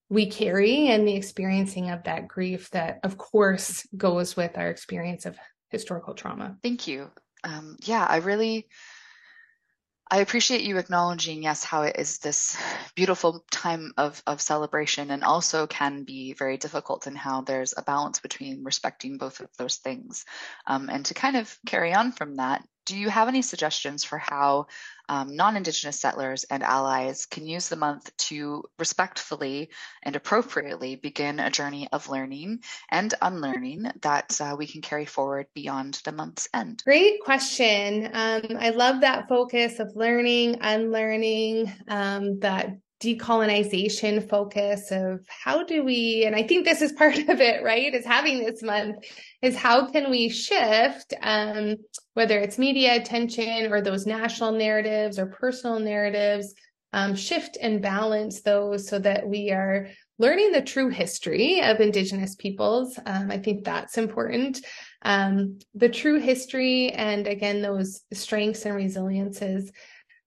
we 0.10 0.30
carry 0.30 0.88
and 0.88 1.08
the 1.08 1.16
experiencing 1.16 1.90
of 1.90 2.04
that 2.04 2.28
grief 2.28 2.70
that, 2.72 3.00
of 3.04 3.18
course, 3.18 3.86
goes 3.96 4.36
with 4.36 4.58
our 4.58 4.70
experience 4.70 5.26
of 5.26 5.38
historical 5.70 6.14
trauma. 6.14 6.58
Thank 6.64 6.88
you. 6.88 7.12
Um, 7.44 7.78
yeah, 7.84 8.06
I 8.06 8.18
really. 8.18 8.68
I 10.10 10.20
appreciate 10.20 10.62
you 10.62 10.78
acknowledging, 10.78 11.44
yes, 11.44 11.66
how 11.66 11.82
it 11.82 11.98
is 12.00 12.20
this 12.20 12.56
beautiful 12.96 13.44
time 13.52 13.92
of, 13.98 14.24
of 14.26 14.40
celebration 14.40 15.12
and 15.12 15.22
also 15.22 15.68
can 15.68 16.06
be 16.06 16.32
very 16.32 16.56
difficult 16.56 17.08
and 17.08 17.18
how 17.18 17.42
there's 17.42 17.74
a 17.76 17.82
balance 17.82 18.22
between 18.22 18.64
respecting 18.64 19.18
both 19.18 19.42
of 19.42 19.50
those 19.58 19.76
things. 19.76 20.24
Um, 20.66 20.90
and 20.90 21.04
to 21.08 21.14
kind 21.14 21.36
of 21.36 21.54
carry 21.66 21.94
on 21.94 22.14
from 22.14 22.38
that, 22.38 22.64
do 22.88 22.98
you 22.98 23.10
have 23.10 23.28
any 23.28 23.42
suggestions 23.42 24.06
for 24.06 24.18
how 24.18 24.68
um, 25.10 25.36
non 25.36 25.58
Indigenous 25.58 26.00
settlers 26.00 26.46
and 26.46 26.64
allies 26.64 27.26
can 27.26 27.46
use 27.46 27.68
the 27.68 27.76
month 27.76 28.16
to 28.18 28.64
respectfully 28.80 29.70
and 30.04 30.16
appropriately 30.16 30.96
begin 30.96 31.40
a 31.40 31.50
journey 31.50 31.88
of 31.92 32.10
learning 32.10 32.62
and 32.90 33.14
unlearning 33.22 33.92
that 34.02 34.40
uh, 34.42 34.56
we 34.58 34.68
can 34.68 34.82
carry 34.82 35.06
forward 35.06 35.48
beyond 35.54 36.02
the 36.06 36.12
month's 36.14 36.48
end? 36.54 36.82
Great 36.86 37.22
question. 37.24 38.10
Um, 38.14 38.58
I 38.58 38.70
love 38.70 39.02
that 39.02 39.28
focus 39.28 39.80
of 39.80 39.96
learning, 39.96 40.60
unlearning, 40.62 41.72
um, 41.90 42.40
that 42.40 42.70
decolonization 43.00 44.28
focus 44.28 44.92
of 44.92 45.24
how 45.28 45.64
do 45.64 45.84
we 45.84 46.24
and 46.26 46.36
i 46.36 46.42
think 46.42 46.66
this 46.66 46.82
is 46.82 46.92
part 46.94 47.18
of 47.30 47.40
it 47.42 47.64
right 47.64 47.94
is 47.94 48.06
having 48.06 48.40
this 48.40 48.64
month 48.64 48.98
is 49.42 49.56
how 49.56 49.86
can 49.92 50.10
we 50.10 50.30
shift 50.30 51.14
um, 51.22 51.76
whether 52.14 52.40
it's 52.40 52.58
media 52.58 52.96
attention 52.96 53.72
or 53.72 53.82
those 53.82 54.08
national 54.08 54.52
narratives 54.52 55.20
or 55.20 55.28
personal 55.28 55.80
narratives 55.80 56.56
um, 56.94 57.16
shift 57.16 57.58
and 57.62 57.82
balance 57.82 58.42
those 58.42 58.88
so 58.88 58.98
that 59.00 59.28
we 59.28 59.52
are 59.52 59.90
learning 60.20 60.52
the 60.52 60.62
true 60.62 60.90
history 60.90 61.62
of 61.62 61.80
indigenous 61.80 62.36
peoples. 62.36 62.98
Um, 63.06 63.30
i 63.30 63.38
think 63.38 63.64
that's 63.64 63.98
important. 63.98 64.66
Um, 65.04 65.60
the 65.76 65.90
true 65.90 66.20
history 66.20 66.92
and 66.92 67.28
again 67.28 67.62
those 67.62 68.02
strengths 68.14 68.66
and 68.66 68.76
resiliences 68.76 69.72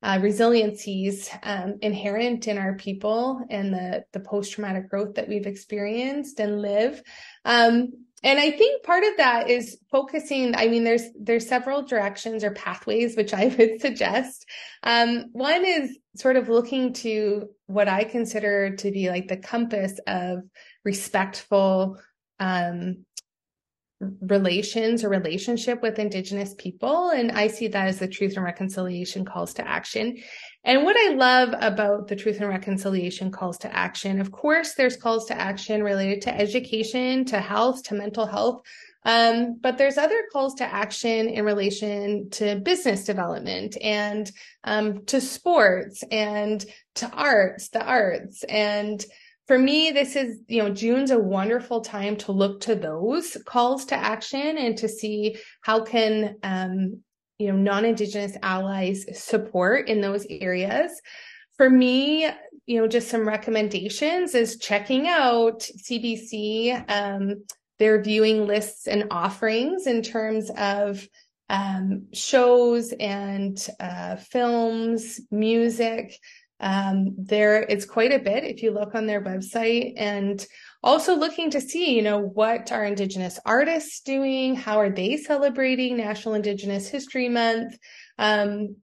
uh, 0.03 0.19
resiliencies 0.19 1.29
um, 1.43 1.77
inherent 1.83 2.49
in 2.49 2.59
our 2.59 2.75
people 2.75 3.41
and 3.51 3.73
the 3.73 4.05
the 4.13 4.21
post 4.21 4.53
traumatic 4.53 4.89
growth 4.89 5.15
that 5.15 5.29
we've 5.29 5.47
experienced 5.47 6.41
and 6.41 6.63
live. 6.63 7.03
Um, 7.45 7.91
and 8.23 8.39
I 8.39 8.51
think 8.51 8.83
part 8.83 9.03
of 9.05 9.17
that 9.17 9.49
is 9.49 9.79
focusing. 9.91 10.55
I 10.55 10.69
mean, 10.69 10.85
there's 10.85 11.05
there's 11.19 11.49
several 11.49 11.83
directions 11.83 12.45
or 12.45 12.51
pathways 12.53 13.17
which 13.17 13.33
I 13.33 13.47
would 13.59 13.81
suggest. 13.81 14.47
Um, 14.83 15.27
one 15.33 15.65
is 15.65 15.99
sort 16.17 16.37
of 16.37 16.49
looking 16.49 16.93
to 16.95 17.49
what 17.67 17.89
I 17.89 18.05
consider 18.05 18.77
to 18.77 18.91
be 18.91 19.09
like 19.09 19.29
the 19.29 19.37
compass 19.37 19.99
of 20.07 20.41
respectful 20.85 21.99
um, 22.39 23.05
relations 24.21 25.05
or 25.05 25.09
relationship 25.09 25.83
with 25.83 25.99
Indigenous 25.99 26.55
people. 26.55 27.11
And 27.11 27.33
I 27.33 27.49
see 27.49 27.69
that 27.69 27.89
as 27.89 27.99
the 27.99 28.09
Truth 28.09 28.37
and 28.37 28.45
Reconciliation 28.45 29.25
calls 29.25 29.53
to 29.55 29.69
action. 29.69 30.17
And 30.65 30.85
what 30.85 30.97
I 30.97 31.15
love 31.15 31.55
about 31.61 32.09
the 32.09 32.17
Truth 32.17 32.41
and 32.41 32.49
Reconciliation 32.49 33.31
calls 33.31 33.59
to 33.59 33.75
action, 33.75 34.21
of 34.21 34.33
course, 34.33 34.75
there's 34.75 34.97
calls 34.97 35.27
to 35.27 35.39
action 35.39 35.83
related 35.83 36.23
to 36.23 36.35
education, 36.35 37.25
to 37.27 37.41
health, 37.41 37.83
to 37.85 37.95
mental 37.95 38.27
health. 38.27 38.63
Um, 39.05 39.59
but 39.61 39.79
there's 39.79 39.97
other 39.97 40.25
calls 40.31 40.55
to 40.57 40.65
action 40.65 41.29
in 41.29 41.45
relation 41.45 42.29
to 42.31 42.57
business 42.57 43.05
development 43.05 43.79
and 43.81 44.31
um, 44.65 45.07
to 45.07 45.23
sports 45.23 46.05
and 46.11 46.65
to 46.97 47.11
arts, 47.11 47.69
the 47.71 47.83
arts, 47.83 48.45
and 48.45 49.03
for 49.51 49.59
me, 49.59 49.91
this 49.91 50.15
is, 50.15 50.39
you 50.47 50.63
know, 50.63 50.71
June's 50.71 51.11
a 51.11 51.19
wonderful 51.19 51.81
time 51.81 52.15
to 52.19 52.31
look 52.31 52.61
to 52.61 52.77
those 52.77 53.37
calls 53.47 53.85
to 53.87 53.97
action 53.97 54.57
and 54.57 54.79
to 54.79 54.89
see 54.89 55.39
how 55.63 55.83
can, 55.83 56.37
um, 56.45 57.01
you 57.37 57.49
know, 57.49 57.57
non-Indigenous 57.57 58.37
allies 58.45 59.05
support 59.21 59.89
in 59.89 60.01
those 60.01 60.25
areas. 60.31 60.93
For 61.57 61.69
me, 61.69 62.31
you 62.67 62.81
know, 62.81 62.87
just 62.87 63.09
some 63.09 63.27
recommendations 63.27 64.37
is 64.37 64.57
checking 64.57 65.09
out 65.09 65.63
CBC, 65.63 66.85
um, 66.89 67.45
their 67.81 68.01
viewing 68.01 68.47
lists 68.47 68.87
and 68.87 69.09
offerings 69.11 69.89
in 69.89 70.03
terms 70.03 70.53
of 70.57 71.05
um, 71.49 72.07
shows 72.13 72.93
and 73.01 73.67
uh, 73.81 74.15
films, 74.15 75.21
music, 75.33 76.17
um, 76.61 77.15
there 77.17 77.63
it's 77.63 77.87
quite 77.87 78.13
a 78.13 78.19
bit 78.19 78.45
if 78.45 78.63
you 78.63 78.71
look 78.71 78.95
on 78.95 79.07
their 79.07 79.23
website 79.23 79.95
and 79.97 80.47
also 80.83 81.17
looking 81.17 81.51
to 81.51 81.61
see, 81.61 81.95
you 81.95 82.03
know, 82.03 82.19
what 82.19 82.71
are 82.71 82.85
Indigenous 82.85 83.39
artists 83.45 84.01
doing? 84.01 84.55
How 84.55 84.79
are 84.79 84.91
they 84.91 85.17
celebrating 85.17 85.97
National 85.97 86.35
Indigenous 86.35 86.89
History 86.89 87.29
Month? 87.29 87.79
Um, 88.19 88.77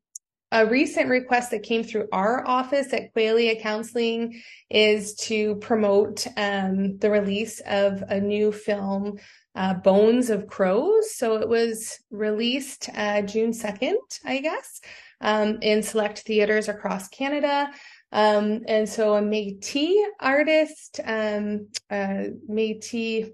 a 0.51 0.65
recent 0.65 1.10
request 1.10 1.51
that 1.51 1.63
came 1.63 1.84
through 1.84 2.07
our 2.12 2.48
office 2.48 2.93
at 2.93 3.13
Qualia 3.13 3.62
Counseling 3.62 4.41
is 4.69 5.15
to 5.15 5.55
promote 5.55 6.25
um, 6.38 6.98
the 7.00 7.12
release 7.12 7.60
of 7.65 8.01
a 8.07 8.19
new 8.19 8.51
film, 8.53 9.19
uh, 9.55 9.74
Bones 9.74 10.29
of 10.29 10.48
Crows. 10.48 11.15
So 11.15 11.36
it 11.38 11.50
was 11.50 12.00
released 12.12 12.89
uh, 12.96 13.24
June 13.24 13.51
2nd, 13.51 13.98
I 14.24 14.39
guess 14.39 14.79
um, 15.21 15.59
in 15.62 15.83
select 15.83 16.19
theaters 16.19 16.69
across 16.69 17.07
Canada. 17.07 17.69
Um, 18.12 18.62
and 18.67 18.88
so 18.88 19.15
a 19.15 19.21
Métis 19.21 19.95
artist, 20.19 21.00
um, 21.03 21.67
a 21.91 22.31
Métis, 22.50 23.31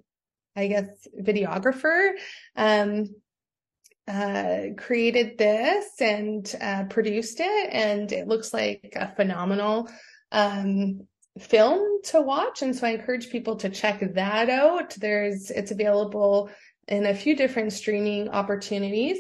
I 0.56 0.68
guess, 0.68 1.08
videographer, 1.20 2.12
um, 2.56 3.08
uh, 4.08 4.74
created 4.78 5.38
this 5.38 5.86
and 6.02 6.54
uh, 6.60 6.84
produced 6.90 7.40
it, 7.40 7.70
and 7.72 8.12
it 8.12 8.28
looks 8.28 8.54
like 8.54 8.94
a 8.96 9.14
phenomenal 9.16 9.90
um, 10.32 11.08
film 11.40 12.02
to 12.04 12.22
watch. 12.22 12.62
And 12.62 12.76
so 12.76 12.88
I 12.88 12.92
encourage 12.92 13.30
people 13.30 13.56
to 13.58 13.70
check 13.70 14.04
that 14.14 14.50
out. 14.50 14.92
There's 14.96 15.50
it's 15.52 15.72
available 15.72 16.50
in 16.88 17.06
a 17.06 17.16
few 17.16 17.36
different 17.36 17.72
streaming 17.72 18.30
opportunities. 18.30 19.20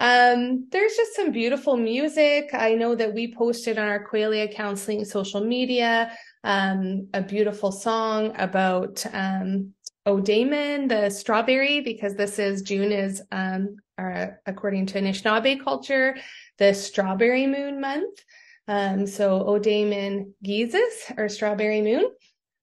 Um, 0.00 0.66
there's 0.72 0.96
just 0.96 1.14
some 1.14 1.30
beautiful 1.30 1.76
music. 1.76 2.50
I 2.54 2.74
know 2.74 2.94
that 2.94 3.12
we 3.12 3.34
posted 3.34 3.78
on 3.78 3.86
our 3.86 4.08
Qualia 4.08 4.52
Counseling 4.52 5.04
social 5.04 5.44
media 5.44 6.10
um, 6.42 7.08
a 7.12 7.20
beautiful 7.20 7.70
song 7.70 8.32
about 8.38 9.04
um, 9.12 9.74
the 10.06 11.10
strawberry, 11.14 11.82
because 11.82 12.14
this 12.14 12.38
is 12.38 12.62
June 12.62 12.90
is, 12.90 13.22
um, 13.30 13.76
our, 13.98 14.40
according 14.46 14.86
to 14.86 15.00
Anishinaabe 15.00 15.62
culture, 15.62 16.16
the 16.56 16.72
strawberry 16.72 17.46
moon 17.46 17.78
month. 17.80 18.18
Um, 18.66 19.06
so 19.06 19.40
Ode'imin 19.44 20.32
Giizis 20.42 21.16
or 21.18 21.28
strawberry 21.28 21.82
moon. 21.82 22.10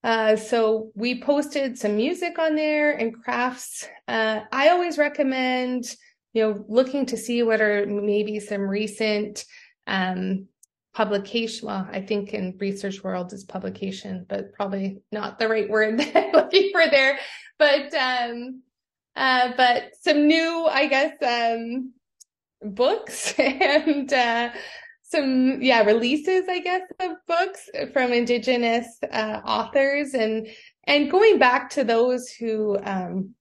Uh, 0.04 0.36
so 0.36 0.90
we 0.96 1.22
posted 1.22 1.78
some 1.78 1.96
music 1.98 2.40
on 2.40 2.56
there 2.56 2.92
and 2.92 3.14
crafts. 3.14 3.88
Uh, 4.08 4.42
I 4.52 4.70
always 4.70 4.98
recommend 4.98 5.96
you 6.34 6.44
know, 6.44 6.66
looking 6.68 7.06
to 7.08 7.18
see 7.18 7.44
what 7.44 7.62
are 7.62 7.86
maybe 7.86 8.40
some 8.40 8.62
recent 8.62 9.46
um, 9.88 10.48
publication. 10.94 11.68
Well, 11.68 11.88
I 11.92 12.02
think 12.02 12.34
in 12.34 12.58
research 12.60 13.04
world 13.04 13.34
is 13.34 13.44
publication, 13.44 14.26
but 14.28 14.54
probably 14.54 15.00
not 15.12 15.40
the 15.40 15.48
right 15.48 15.70
word 15.70 15.98
that 16.00 16.16
I'm 16.16 16.32
looking 16.32 16.72
for 16.72 16.90
there. 16.90 17.20
But 17.60 17.94
um, 17.94 18.62
uh, 19.16 19.52
but 19.58 19.92
some 20.02 20.28
new, 20.28 20.68
I 20.70 20.88
guess, 20.88 21.14
um, 21.26 21.94
books 22.62 23.34
and 23.40 24.12
uh, 24.14 24.52
some 25.04 25.62
yeah 25.62 25.84
releases, 25.84 26.48
I 26.48 26.60
guess, 26.60 26.84
of 27.00 27.12
books 27.28 27.70
from 27.94 28.14
Indigenous 28.14 28.88
uh, 29.12 29.42
authors 29.46 30.14
and 30.14 30.48
and 30.84 31.12
going 31.12 31.40
back 31.40 31.70
to 31.72 31.84
those 31.84 32.30
who 32.30 32.78
um, 32.84 33.34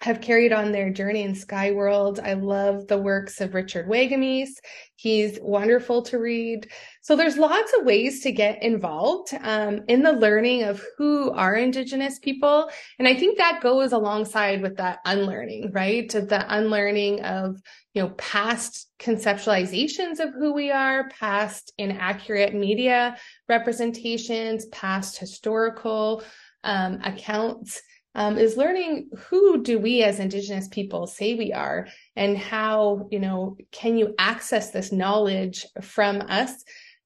have 0.00 0.20
carried 0.20 0.52
on 0.52 0.70
their 0.70 0.90
journey 0.90 1.22
in 1.22 1.34
Sky 1.34 1.72
World. 1.72 2.20
I 2.22 2.34
love 2.34 2.86
the 2.86 2.98
works 2.98 3.40
of 3.40 3.54
Richard 3.54 3.88
Wagamese. 3.88 4.52
He's 4.94 5.38
wonderful 5.42 6.02
to 6.02 6.18
read. 6.18 6.68
So 7.02 7.16
there's 7.16 7.36
lots 7.36 7.72
of 7.76 7.84
ways 7.84 8.22
to 8.22 8.30
get 8.30 8.62
involved 8.62 9.34
um, 9.40 9.80
in 9.88 10.02
the 10.02 10.12
learning 10.12 10.62
of 10.64 10.84
who 10.96 11.32
are 11.32 11.56
Indigenous 11.56 12.20
people. 12.20 12.70
And 13.00 13.08
I 13.08 13.14
think 13.14 13.38
that 13.38 13.60
goes 13.60 13.92
alongside 13.92 14.62
with 14.62 14.76
that 14.76 15.00
unlearning, 15.04 15.72
right? 15.72 16.08
To 16.10 16.20
the 16.20 16.44
unlearning 16.54 17.22
of, 17.22 17.60
you 17.92 18.02
know, 18.02 18.10
past 18.10 18.88
conceptualizations 19.00 20.20
of 20.20 20.32
who 20.32 20.52
we 20.52 20.70
are, 20.70 21.08
past 21.08 21.72
inaccurate 21.76 22.54
media 22.54 23.16
representations, 23.48 24.66
past 24.66 25.18
historical 25.18 26.22
um, 26.62 27.00
accounts 27.02 27.80
um, 28.18 28.36
is 28.36 28.56
learning 28.56 29.10
who 29.16 29.62
do 29.62 29.78
we 29.78 30.02
as 30.02 30.18
indigenous 30.18 30.66
people 30.66 31.06
say 31.06 31.36
we 31.36 31.52
are 31.52 31.86
and 32.16 32.36
how 32.36 33.06
you 33.12 33.20
know 33.20 33.56
can 33.70 33.96
you 33.96 34.12
access 34.18 34.72
this 34.72 34.90
knowledge 34.90 35.64
from 35.80 36.22
us? 36.22 36.52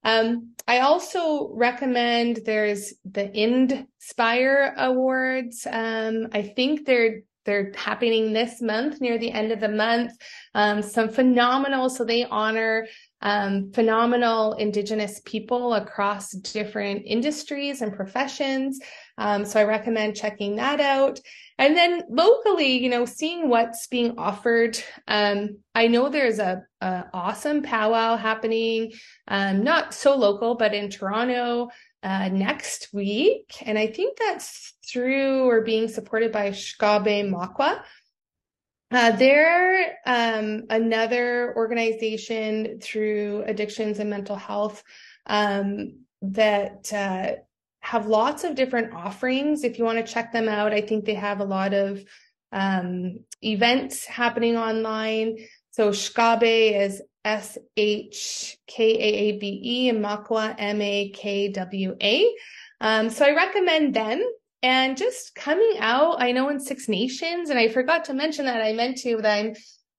Um, 0.04 0.54
i 0.66 0.78
also 0.78 1.50
recommend 1.52 2.40
there's 2.46 2.94
the 3.04 3.28
Indspire 3.28 4.74
awards. 4.74 5.66
Um, 5.70 6.28
i 6.32 6.42
think 6.42 6.86
they're 6.86 7.20
they're 7.44 7.72
happening 7.74 8.32
this 8.32 8.62
month 8.62 9.00
near 9.00 9.18
the 9.18 9.32
end 9.32 9.52
of 9.52 9.60
the 9.60 9.68
month. 9.68 10.12
Um, 10.54 10.80
some 10.80 11.10
phenomenal 11.10 11.90
so 11.90 12.04
they 12.04 12.24
honor 12.24 12.86
um, 13.20 13.70
phenomenal 13.72 14.54
indigenous 14.54 15.20
people 15.24 15.74
across 15.74 16.30
different 16.30 17.02
industries 17.04 17.82
and 17.82 17.94
professions 17.94 18.80
um, 19.18 19.44
so 19.44 19.60
I 19.60 19.64
recommend 19.64 20.16
checking 20.16 20.56
that 20.56 20.80
out. 20.80 21.20
And 21.58 21.76
then 21.76 22.02
locally, 22.08 22.78
you 22.82 22.88
know, 22.88 23.04
seeing 23.04 23.48
what's 23.48 23.86
being 23.86 24.18
offered. 24.18 24.78
Um, 25.06 25.58
I 25.74 25.86
know 25.86 26.08
there's 26.08 26.38
a, 26.38 26.62
a 26.80 27.04
awesome 27.12 27.62
powwow 27.62 28.16
happening, 28.16 28.92
um, 29.28 29.62
not 29.62 29.94
so 29.94 30.16
local, 30.16 30.56
but 30.56 30.74
in 30.74 30.90
Toronto 30.90 31.68
uh, 32.02 32.28
next 32.28 32.88
week. 32.92 33.54
And 33.62 33.78
I 33.78 33.86
think 33.86 34.18
that's 34.18 34.74
through 34.90 35.48
or 35.48 35.60
being 35.62 35.88
supported 35.88 36.32
by 36.32 36.50
Shkaabe 36.50 37.30
Makwa. 37.30 37.82
Uh, 38.90 39.10
they're 39.12 39.98
um, 40.04 40.64
another 40.68 41.54
organization 41.56 42.78
through 42.80 43.42
addictions 43.46 43.98
and 43.98 44.10
mental 44.10 44.36
health 44.36 44.82
um, 45.26 46.00
that 46.20 46.92
uh, 46.92 47.32
have 47.92 48.06
lots 48.06 48.42
of 48.42 48.54
different 48.54 48.94
offerings. 48.94 49.64
If 49.64 49.78
you 49.78 49.84
want 49.84 49.98
to 49.98 50.10
check 50.10 50.32
them 50.32 50.48
out, 50.48 50.72
I 50.72 50.80
think 50.80 51.04
they 51.04 51.12
have 51.12 51.40
a 51.40 51.44
lot 51.44 51.74
of 51.74 52.02
um, 52.50 53.20
events 53.42 54.06
happening 54.06 54.56
online. 54.56 55.36
So 55.72 55.90
Shkaabe 55.90 56.80
is 56.80 57.02
S 57.22 57.58
H 57.76 58.56
K 58.66 58.94
A 58.94 59.10
A 59.24 59.38
B 59.38 59.60
E 59.62 59.88
and 59.90 60.02
Makwa 60.02 60.54
M 60.56 60.80
A 60.80 61.10
K 61.10 61.50
W 61.50 61.94
A. 62.00 62.34
Um, 62.80 63.10
so 63.10 63.26
I 63.26 63.34
recommend 63.34 63.92
them 63.92 64.24
and 64.62 64.96
just 64.96 65.34
coming 65.34 65.76
out. 65.78 66.16
I 66.18 66.32
know 66.32 66.48
in 66.48 66.60
Six 66.60 66.88
Nations, 66.88 67.50
and 67.50 67.58
I 67.58 67.68
forgot 67.68 68.06
to 68.06 68.14
mention 68.14 68.46
that 68.46 68.62
I 68.62 68.72
meant 68.72 68.96
to 68.98 69.18
that 69.18 69.38
I'm 69.38 69.54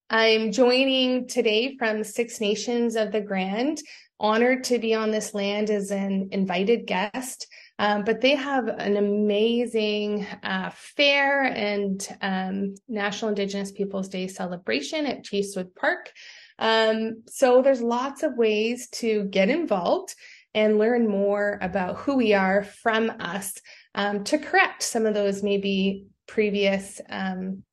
I'm 0.09 0.51
joining 0.51 1.27
today 1.27 1.77
from 1.77 2.03
Six 2.03 2.41
Nations 2.41 2.95
of 2.95 3.11
the 3.11 3.21
Grand. 3.21 3.77
Honored 4.19 4.63
to 4.65 4.79
be 4.79 4.95
on 4.95 5.11
this 5.11 5.35
land 5.35 5.69
as 5.69 5.91
an 5.91 6.29
invited 6.31 6.87
guest. 6.87 7.45
Um, 7.79 8.03
but 8.03 8.21
they 8.21 8.35
have 8.35 8.67
an 8.67 8.97
amazing 8.97 10.27
uh, 10.43 10.69
fair 10.73 11.43
and 11.43 12.07
um, 12.21 12.75
National 12.87 13.29
Indigenous 13.29 13.71
Peoples 13.71 14.09
Day 14.09 14.27
celebration 14.27 15.05
at 15.05 15.23
Chiefswood 15.23 15.73
Park. 15.75 16.11
Um, 16.59 17.23
so 17.27 17.61
there's 17.61 17.81
lots 17.81 18.21
of 18.23 18.37
ways 18.37 18.89
to 18.89 19.25
get 19.25 19.49
involved 19.49 20.13
and 20.53 20.77
learn 20.77 21.09
more 21.09 21.57
about 21.61 21.97
who 21.97 22.15
we 22.15 22.33
are 22.33 22.63
from 22.63 23.11
us 23.19 23.55
um, 23.95 24.23
to 24.25 24.37
correct 24.37 24.83
some 24.83 25.05
of 25.05 25.15
those 25.15 25.41
maybe 25.41 26.05
previous 26.27 27.01
um, 27.09 27.63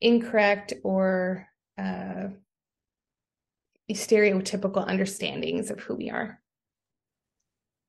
incorrect 0.00 0.74
or 0.84 1.48
uh, 1.76 2.28
stereotypical 3.90 4.86
understandings 4.86 5.70
of 5.70 5.80
who 5.80 5.96
we 5.96 6.10
are. 6.10 6.40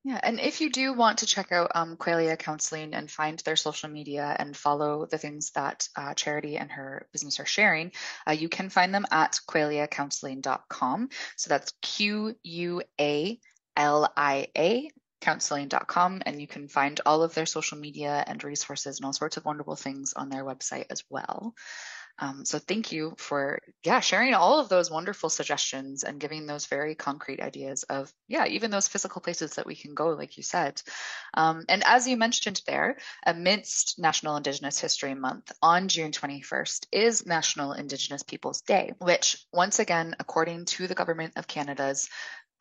Yeah, 0.05 0.19
and 0.21 0.39
if 0.39 0.61
you 0.61 0.69
do 0.69 0.93
want 0.93 1.17
to 1.19 1.25
check 1.25 1.51
out 1.51 1.71
um, 1.73 1.97
Qualia 1.97 2.37
Counseling 2.37 2.93
and 2.93 3.09
find 3.09 3.39
their 3.39 3.55
social 3.55 3.89
media 3.89 4.35
and 4.37 4.55
follow 4.55 5.07
the 5.07 5.17
things 5.17 5.49
that 5.55 5.89
uh, 5.95 6.13
Charity 6.13 6.57
and 6.57 6.71
her 6.71 7.07
business 7.11 7.39
are 7.39 7.45
sharing, 7.47 7.91
uh, 8.27 8.33
you 8.33 8.47
can 8.47 8.69
find 8.69 8.93
them 8.93 9.07
at 9.09 9.39
qualiacounseling.com. 9.49 11.09
So 11.37 11.49
that's 11.49 11.73
Q 11.81 12.35
U 12.43 12.83
A 13.01 13.39
L 13.75 14.13
I 14.15 14.47
A 14.55 14.91
counseling.com 15.21 16.21
and 16.23 16.39
you 16.39 16.45
can 16.45 16.67
find 16.67 17.01
all 17.03 17.23
of 17.23 17.33
their 17.33 17.47
social 17.47 17.79
media 17.79 18.23
and 18.27 18.43
resources 18.43 18.99
and 18.99 19.07
all 19.07 19.13
sorts 19.13 19.37
of 19.37 19.45
wonderful 19.45 19.75
things 19.75 20.13
on 20.13 20.29
their 20.29 20.45
website 20.45 20.85
as 20.91 21.03
well. 21.09 21.55
Um, 22.19 22.45
so 22.45 22.60
thank 22.60 22.91
you 22.91 23.13
for 23.17 23.60
yeah 23.84 23.99
sharing 23.99 24.34
all 24.34 24.60
of 24.60 24.69
those 24.69 24.89
wonderful 24.89 25.30
suggestions 25.30 26.04
and 26.04 26.19
giving 26.19 26.45
those 26.45 26.65
very 26.65 26.95
concrete 26.95 27.41
ideas 27.41 27.84
of 27.84 28.12
yeah 28.28 28.45
even 28.45 28.71
those 28.71 28.88
physical 28.88 29.21
places 29.21 29.56
that 29.56 29.65
we 29.65 29.75
can 29.75 29.93
go 29.93 30.10
like 30.10 30.38
you 30.38 30.43
said. 30.43 30.82
Um, 31.34 31.65
and 31.67 31.84
as 31.86 32.08
you 32.08 32.15
mentioned 32.15 32.62
there, 32.67 32.97
amidst 33.25 33.99
National 33.99 34.38
Indigenous 34.38 34.80
History 34.80 35.13
Month 35.13 35.51
on 35.62 35.89
June 35.89 36.12
21st 36.12 36.88
is 36.91 37.25
National 37.25 37.73
Indigenous 37.73 38.23
Peoples 38.23 38.62
Day, 38.62 38.93
which 38.99 39.38
once 39.51 39.80
again, 39.80 40.15
according 40.19 40.65
to 40.65 40.88
the 40.88 40.95
Government 40.95 41.34
of 41.36 41.47
Canada's 41.47 42.10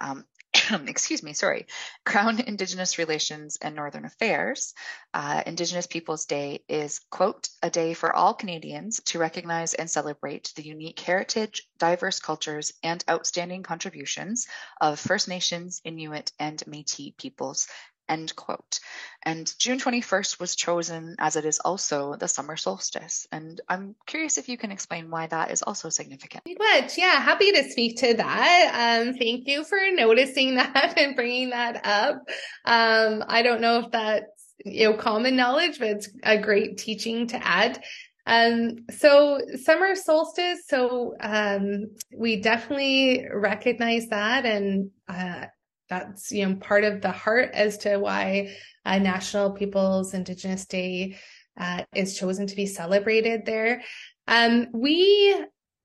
um, 0.01 0.25
excuse 0.87 1.23
me, 1.23 1.33
sorry, 1.33 1.67
Crown 2.05 2.41
Indigenous 2.41 2.99
Relations 2.99 3.59
and 3.61 3.75
Northern 3.75 4.05
Affairs, 4.05 4.75
uh, 5.13 5.43
Indigenous 5.47 5.87
Peoples 5.87 6.27
Day 6.27 6.65
is, 6.69 7.01
quote, 7.11 7.49
a 7.63 7.71
day 7.71 7.95
for 7.95 8.15
all 8.15 8.35
Canadians 8.35 9.01
to 9.07 9.19
recognize 9.19 9.75
and 9.75 9.91
celebrate 9.91 10.53
the 10.57 10.65
unique 10.65 11.01
heritage, 11.01 11.69
diverse 11.79 12.21
cultures, 12.21 12.73
and 12.83 13.05
outstanding 13.09 13.63
contributions 13.63 14.47
of 14.81 14.99
First 14.99 15.29
Nations, 15.29 15.81
Inuit, 15.85 16.33
and 16.39 16.63
Metis 16.67 17.13
peoples 17.19 17.69
End 18.09 18.35
quote. 18.37 18.81
And 19.23 19.51
June 19.59 19.79
21st 19.79 20.39
was 20.39 20.57
chosen 20.57 21.17
as 21.19 21.37
it 21.37 21.47
is 21.47 21.59
also 21.59 22.17
the 22.17 22.29
summer 22.29 22.57
solstice. 22.57 23.27
And 23.33 23.61
I'm 23.69 23.95
curious 24.07 24.37
if 24.37 24.49
you 24.49 24.59
can 24.59 24.71
explain 24.71 25.11
why 25.11 25.27
that 25.27 25.51
is 25.51 25.63
also 25.63 25.89
significant. 25.89 26.45
Much, 26.47 26.99
yeah, 26.99 27.21
happy 27.21 27.53
to 27.53 27.71
speak 27.71 27.99
to 28.01 28.15
that. 28.15 29.01
Um, 29.07 29.15
thank 29.15 29.47
you 29.47 29.65
for 29.65 29.79
noticing 29.93 30.55
that 30.57 30.95
and 30.99 31.17
bringing 31.17 31.51
that 31.51 31.87
up. 31.87 32.17
Um, 32.65 33.25
I 33.27 33.43
don't 33.43 33.63
know 33.63 33.79
if 33.81 33.91
that's 33.91 34.27
you 34.65 34.91
know 34.91 34.97
common 34.97 35.37
knowledge, 35.37 35.79
but 35.79 35.89
it's 35.89 36.09
a 36.23 36.39
great 36.39 36.79
teaching 36.79 37.27
to 37.29 37.47
add. 37.47 37.83
Um, 38.27 38.87
so 38.91 39.39
summer 39.63 39.95
solstice, 39.95 40.61
so 40.67 41.15
um, 41.21 41.91
we 42.17 42.41
definitely 42.41 43.27
recognize 43.31 44.07
that 44.09 44.47
and 44.47 44.91
uh, 45.09 45.47
that's 45.89 46.33
you 46.33 46.47
know 46.47 46.57
part 46.57 46.85
of 46.85 47.01
the 47.01 47.13
heart 47.13 47.51
as 47.53 47.79
to 47.79 47.99
why 47.99 48.55
uh, 48.85 48.99
National 48.99 49.53
Peoples 49.53 50.15
Indigenous 50.15 50.67
Day 50.67 51.17
uh, 51.59 51.83
is 51.95 52.19
chosen 52.19 52.47
to 52.47 52.57
be 52.57 52.67
celebrated 52.67 53.47
there. 53.47 53.83
Um, 54.27 54.69
we, 54.73 55.37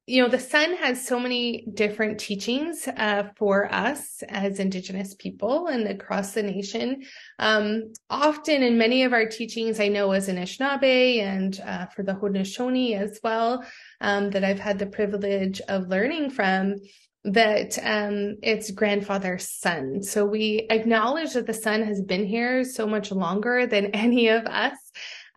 you 0.07 0.23
know, 0.23 0.29
the 0.29 0.39
sun 0.39 0.75
has 0.77 1.05
so 1.05 1.19
many 1.19 1.67
different 1.73 2.19
teachings 2.19 2.87
uh, 2.87 3.29
for 3.37 3.71
us 3.71 4.23
as 4.27 4.59
Indigenous 4.59 5.13
people 5.13 5.67
and 5.67 5.87
across 5.87 6.33
the 6.33 6.43
nation. 6.43 7.03
Um, 7.37 7.93
often 8.09 8.63
in 8.63 8.77
many 8.77 9.03
of 9.03 9.13
our 9.13 9.27
teachings, 9.27 9.79
I 9.79 9.89
know 9.89 10.11
as 10.11 10.27
Anishinaabe 10.27 11.19
and 11.19 11.59
uh, 11.63 11.85
for 11.87 12.03
the 12.03 12.13
Haudenosaunee 12.13 12.99
as 12.99 13.19
well, 13.23 13.63
um, 14.01 14.31
that 14.31 14.43
I've 14.43 14.59
had 14.59 14.79
the 14.79 14.87
privilege 14.87 15.61
of 15.67 15.89
learning 15.89 16.31
from 16.31 16.75
that 17.25 17.77
um, 17.83 18.37
it's 18.41 18.71
grandfather's 18.71 19.49
sun. 19.49 20.01
So 20.01 20.25
we 20.25 20.67
acknowledge 20.69 21.33
that 21.33 21.45
the 21.45 21.53
sun 21.53 21.83
has 21.83 22.01
been 22.01 22.25
here 22.25 22.63
so 22.63 22.87
much 22.87 23.11
longer 23.11 23.67
than 23.67 23.85
any 23.93 24.29
of 24.29 24.45
us. 24.45 24.77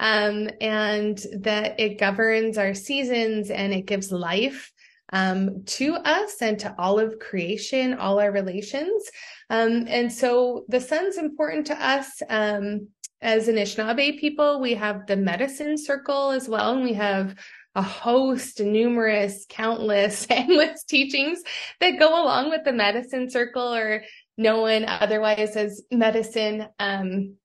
Um, 0.00 0.50
and 0.60 1.16
that 1.42 1.78
it 1.78 2.00
governs 2.00 2.58
our 2.58 2.74
seasons 2.74 3.50
and 3.50 3.72
it 3.72 3.86
gives 3.86 4.10
life 4.10 4.72
um, 5.12 5.62
to 5.64 5.94
us 5.94 6.40
and 6.40 6.58
to 6.60 6.74
all 6.76 6.98
of 6.98 7.20
creation, 7.20 7.94
all 7.94 8.18
our 8.18 8.32
relations. 8.32 9.08
Um, 9.50 9.84
and 9.86 10.12
so 10.12 10.64
the 10.68 10.80
sun's 10.80 11.18
important 11.18 11.66
to 11.68 11.86
us. 11.86 12.20
Um, 12.28 12.88
as 13.20 13.46
Anishinaabe 13.46 14.18
people, 14.18 14.60
we 14.60 14.74
have 14.74 15.06
the 15.06 15.16
medicine 15.16 15.78
circle 15.78 16.32
as 16.32 16.48
well, 16.48 16.72
and 16.72 16.82
we 16.82 16.94
have 16.94 17.36
a 17.74 17.82
host, 17.82 18.60
numerous, 18.60 19.46
countless, 19.48 20.26
endless 20.30 20.84
teachings 20.84 21.42
that 21.80 21.98
go 21.98 22.22
along 22.22 22.50
with 22.50 22.64
the 22.64 22.72
medicine 22.72 23.30
circle 23.30 23.74
or 23.74 24.04
known 24.36 24.84
otherwise 24.84 25.56
as 25.56 25.82
medicine 25.90 26.68
um, 26.78 27.36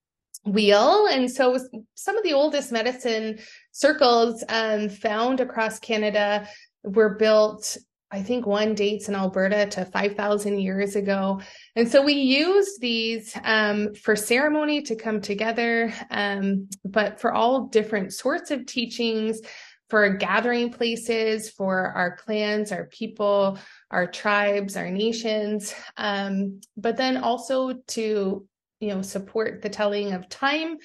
wheel. 0.44 1.06
And 1.06 1.30
so 1.30 1.58
some 1.94 2.16
of 2.16 2.24
the 2.24 2.32
oldest 2.32 2.72
medicine 2.72 3.38
circles 3.72 4.44
um, 4.48 4.88
found 4.88 5.40
across 5.40 5.78
Canada 5.78 6.48
were 6.82 7.16
built 7.16 7.76
I 8.10 8.22
think 8.22 8.46
one 8.46 8.74
dates 8.74 9.08
in 9.08 9.14
Alberta 9.14 9.66
to 9.66 9.84
5,000 9.84 10.58
years 10.60 10.96
ago. 10.96 11.42
And 11.76 11.86
so 11.90 12.02
we 12.02 12.14
use 12.14 12.78
these 12.80 13.36
um, 13.44 13.94
for 13.94 14.16
ceremony 14.16 14.80
to 14.82 14.96
come 14.96 15.20
together, 15.20 15.92
um, 16.10 16.68
but 16.86 17.20
for 17.20 17.34
all 17.34 17.66
different 17.66 18.14
sorts 18.14 18.50
of 18.50 18.64
teachings, 18.64 19.42
for 19.88 20.08
gathering 20.10 20.70
places, 20.70 21.50
for 21.50 21.92
our 21.92 22.16
clans, 22.16 22.72
our 22.72 22.86
people, 22.86 23.58
our 23.90 24.06
tribes, 24.06 24.76
our 24.76 24.90
nations, 24.90 25.74
um, 25.96 26.60
but 26.76 26.96
then 26.96 27.16
also 27.16 27.72
to, 27.88 28.46
you 28.80 28.88
know, 28.88 29.02
support 29.02 29.62
the 29.62 29.68
telling 29.68 30.12
of 30.12 30.28
time, 30.28 30.76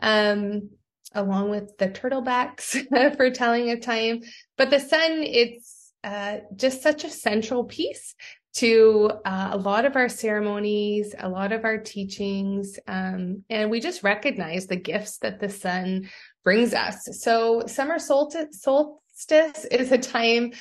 um, 0.00 0.70
along 1.14 1.50
with 1.50 1.76
the 1.78 1.88
turtlebacks 1.88 3.16
for 3.16 3.30
telling 3.30 3.70
of 3.70 3.80
time. 3.80 4.20
But 4.56 4.70
the 4.70 4.80
sun, 4.80 5.22
it's 5.22 5.92
uh, 6.02 6.38
just 6.56 6.82
such 6.82 7.04
a 7.04 7.10
central 7.10 7.64
piece 7.64 8.14
to 8.54 9.10
uh, 9.24 9.50
a 9.52 9.58
lot 9.58 9.84
of 9.84 9.94
our 9.94 10.08
ceremonies, 10.08 11.14
a 11.18 11.28
lot 11.28 11.52
of 11.52 11.64
our 11.64 11.78
teachings, 11.78 12.78
um, 12.88 13.44
and 13.50 13.70
we 13.70 13.78
just 13.78 14.02
recognize 14.02 14.66
the 14.66 14.76
gifts 14.76 15.18
that 15.18 15.38
the 15.38 15.48
sun 15.48 16.08
brings 16.48 16.72
us. 16.72 17.06
So, 17.20 17.64
summer 17.66 17.98
solstice, 17.98 19.66
is 19.70 19.92
a 19.92 19.98
time 19.98 20.52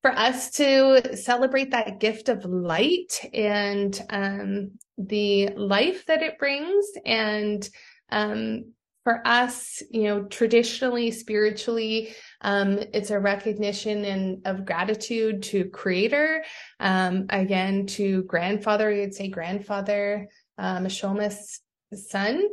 for 0.00 0.10
us 0.10 0.50
to 0.52 1.18
celebrate 1.18 1.72
that 1.72 2.00
gift 2.00 2.30
of 2.30 2.46
light 2.46 3.20
and 3.34 4.02
um, 4.08 4.70
the 4.96 5.50
life 5.50 6.06
that 6.06 6.22
it 6.22 6.38
brings. 6.38 6.86
And 7.04 7.68
um, 8.08 8.72
for 9.02 9.20
us, 9.26 9.82
you 9.90 10.04
know, 10.04 10.22
traditionally, 10.24 11.10
spiritually, 11.10 12.14
um, 12.40 12.78
it's 12.94 13.10
a 13.10 13.20
recognition 13.20 14.06
and 14.06 14.46
of 14.46 14.64
gratitude 14.64 15.42
to 15.42 15.68
Creator, 15.68 16.42
um, 16.80 17.26
again 17.28 17.84
to 17.88 18.22
grandfather. 18.22 18.90
You'd 18.90 19.12
say 19.12 19.28
grandfather, 19.28 20.26
um, 20.56 20.84
Mishoma's 20.84 21.60
son, 21.92 22.48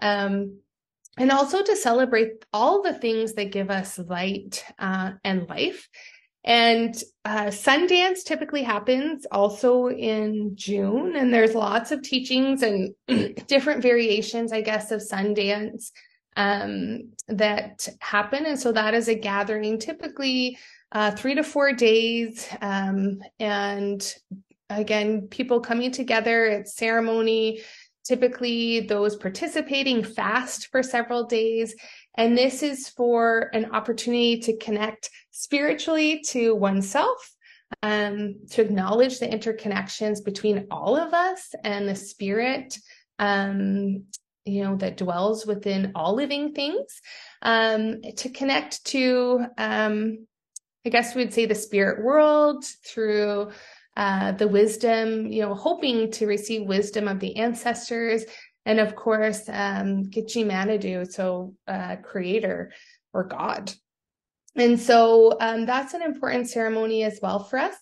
um, 0.00 0.60
and 1.16 1.30
also 1.30 1.62
to 1.62 1.76
celebrate 1.76 2.44
all 2.52 2.82
the 2.82 2.94
things 2.94 3.34
that 3.34 3.52
give 3.52 3.70
us 3.70 3.98
light 3.98 4.64
uh, 4.78 5.12
and 5.24 5.48
life. 5.48 5.88
And 6.44 6.94
uh, 7.24 7.46
Sundance 7.46 8.22
typically 8.24 8.62
happens 8.62 9.26
also 9.32 9.88
in 9.88 10.52
June, 10.54 11.16
and 11.16 11.34
there's 11.34 11.56
lots 11.56 11.90
of 11.90 12.02
teachings 12.02 12.62
and 12.62 12.94
different 13.48 13.82
variations, 13.82 14.52
I 14.52 14.60
guess, 14.60 14.92
of 14.92 15.00
Sundance 15.00 15.90
um, 16.36 17.10
that 17.26 17.88
happen. 18.00 18.46
And 18.46 18.58
so 18.60 18.70
that 18.72 18.94
is 18.94 19.08
a 19.08 19.14
gathering, 19.14 19.80
typically 19.80 20.56
uh, 20.92 21.10
three 21.10 21.34
to 21.34 21.42
four 21.42 21.72
days. 21.72 22.46
Um, 22.60 23.20
and 23.40 24.14
again, 24.70 25.28
people 25.28 25.60
coming 25.60 25.90
together, 25.90 26.44
it's 26.46 26.76
ceremony. 26.76 27.62
Typically, 28.06 28.80
those 28.80 29.16
participating 29.16 30.04
fast 30.04 30.68
for 30.68 30.82
several 30.82 31.24
days. 31.24 31.74
And 32.16 32.38
this 32.38 32.62
is 32.62 32.88
for 32.88 33.50
an 33.52 33.72
opportunity 33.72 34.38
to 34.40 34.56
connect 34.58 35.10
spiritually 35.32 36.22
to 36.28 36.54
oneself, 36.54 37.34
um, 37.82 38.36
to 38.50 38.62
acknowledge 38.62 39.18
the 39.18 39.26
interconnections 39.26 40.24
between 40.24 40.66
all 40.70 40.96
of 40.96 41.12
us 41.14 41.52
and 41.64 41.88
the 41.88 41.96
spirit, 41.96 42.78
um, 43.18 44.04
you 44.44 44.62
know, 44.62 44.76
that 44.76 44.96
dwells 44.96 45.44
within 45.44 45.90
all 45.96 46.14
living 46.14 46.52
things, 46.52 47.00
um, 47.42 48.02
to 48.16 48.28
connect 48.28 48.84
to, 48.86 49.44
um, 49.58 50.26
I 50.84 50.90
guess 50.90 51.16
we'd 51.16 51.34
say 51.34 51.46
the 51.46 51.56
spirit 51.56 52.04
world 52.04 52.64
through 52.84 53.50
uh, 53.96 54.32
the 54.32 54.48
wisdom, 54.48 55.26
you 55.26 55.42
know, 55.42 55.54
hoping 55.54 56.10
to 56.12 56.26
receive 56.26 56.66
wisdom 56.66 57.08
of 57.08 57.20
the 57.20 57.36
ancestors 57.36 58.24
and 58.66 58.80
of 58.80 58.96
course 58.96 59.48
um, 59.48 60.10
Manadu, 60.10 61.10
so 61.10 61.54
uh, 61.68 61.96
creator 62.02 62.72
or 63.14 63.24
God. 63.24 63.72
And 64.56 64.78
so 64.78 65.36
um, 65.40 65.66
that's 65.66 65.94
an 65.94 66.02
important 66.02 66.50
ceremony 66.50 67.04
as 67.04 67.20
well 67.22 67.44
for 67.44 67.58
us. 67.58 67.76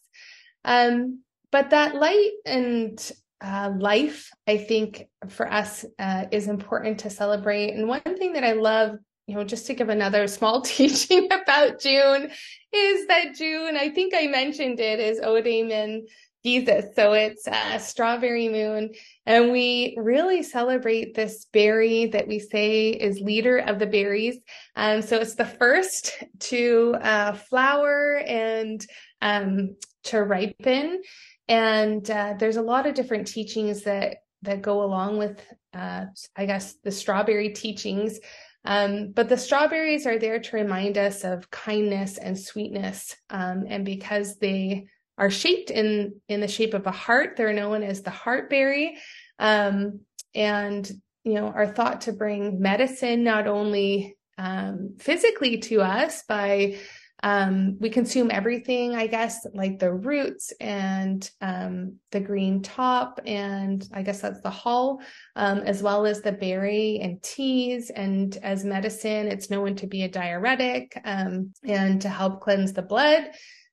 Um, 0.64 1.22
but 1.50 1.70
that 1.70 1.94
light 1.94 2.32
and 2.44 3.12
uh, 3.40 3.72
life, 3.78 4.30
I 4.46 4.58
think, 4.58 5.08
for 5.28 5.50
us 5.50 5.84
uh, 5.98 6.26
is 6.30 6.48
important 6.48 7.00
to 7.00 7.10
celebrate. 7.10 7.70
And 7.70 7.88
one 7.88 8.02
thing 8.02 8.32
that 8.34 8.44
I 8.44 8.52
love, 8.52 8.98
you 9.26 9.34
know, 9.34 9.44
just 9.44 9.66
to 9.66 9.74
give 9.74 9.88
another 9.88 10.26
small 10.28 10.60
teaching 10.60 11.26
about 11.32 11.80
June, 11.80 12.30
is 12.72 13.06
that 13.06 13.34
June, 13.34 13.76
I 13.76 13.90
think 13.90 14.14
I 14.14 14.26
mentioned 14.26 14.80
it, 14.80 15.00
is 15.00 15.20
Ode'imin 15.20 16.02
Giizis. 16.44 16.94
So 16.94 17.12
it's 17.14 17.46
a 17.46 17.78
strawberry 17.78 18.48
moon. 18.48 18.92
And 19.24 19.50
we 19.50 19.96
really 19.98 20.42
celebrate 20.42 21.14
this 21.14 21.46
berry 21.52 22.06
that 22.06 22.28
we 22.28 22.38
say 22.38 22.90
is 22.90 23.20
leader 23.20 23.58
of 23.58 23.78
the 23.78 23.86
berries. 23.86 24.38
Um, 24.76 25.00
so 25.00 25.16
it's 25.16 25.36
the 25.36 25.46
first 25.46 26.22
to 26.40 26.96
uh, 27.00 27.32
flower 27.32 28.16
and 28.26 28.84
um, 29.22 29.76
to 30.04 30.22
ripen. 30.22 31.00
And 31.48 32.08
uh, 32.10 32.34
there's 32.38 32.56
a 32.56 32.62
lot 32.62 32.86
of 32.86 32.94
different 32.94 33.26
teachings 33.26 33.82
that 33.82 34.18
that 34.42 34.60
go 34.60 34.82
along 34.82 35.16
with, 35.16 35.40
uh, 35.72 36.04
I 36.36 36.44
guess, 36.44 36.74
the 36.84 36.92
strawberry 36.92 37.48
teachings. 37.48 38.20
Um, 38.64 39.12
but 39.12 39.28
the 39.28 39.36
strawberries 39.36 40.06
are 40.06 40.18
there 40.18 40.38
to 40.38 40.56
remind 40.56 40.96
us 40.96 41.24
of 41.24 41.50
kindness 41.50 42.18
and 42.18 42.38
sweetness. 42.38 43.14
Um, 43.30 43.64
and 43.68 43.84
because 43.84 44.36
they 44.36 44.86
are 45.16 45.30
shaped 45.30 45.70
in 45.70 46.20
in 46.28 46.40
the 46.40 46.48
shape 46.48 46.74
of 46.74 46.86
a 46.86 46.92
heart. 46.92 47.36
They're 47.36 47.52
known 47.52 47.82
as 47.82 48.02
the 48.02 48.10
heartberry, 48.10 48.94
um, 49.38 50.00
and 50.34 50.90
you 51.24 51.34
know 51.34 51.48
are 51.48 51.66
thought 51.66 52.02
to 52.02 52.12
bring 52.12 52.60
medicine 52.60 53.24
not 53.24 53.46
only 53.46 54.16
um, 54.38 54.96
physically 54.98 55.58
to 55.58 55.82
us 55.82 56.22
by 56.24 56.78
um, 57.24 57.78
we 57.80 57.88
consume 57.88 58.30
everything, 58.30 58.94
I 58.94 59.06
guess, 59.06 59.46
like 59.54 59.78
the 59.78 59.92
roots 59.92 60.52
and 60.60 61.28
um, 61.40 61.96
the 62.12 62.20
green 62.20 62.60
top, 62.60 63.18
and 63.24 63.82
I 63.94 64.02
guess 64.02 64.20
that's 64.20 64.42
the 64.42 64.50
hull, 64.50 65.00
um, 65.34 65.60
as 65.60 65.82
well 65.82 66.04
as 66.04 66.20
the 66.20 66.32
berry 66.32 67.00
and 67.02 67.22
teas. 67.22 67.88
And 67.88 68.36
as 68.42 68.62
medicine, 68.62 69.26
it's 69.28 69.48
known 69.48 69.74
to 69.76 69.86
be 69.86 70.02
a 70.02 70.08
diuretic 70.08 71.00
um, 71.06 71.54
and 71.64 72.02
to 72.02 72.10
help 72.10 72.42
cleanse 72.42 72.74
the 72.74 72.82
blood 72.82 73.30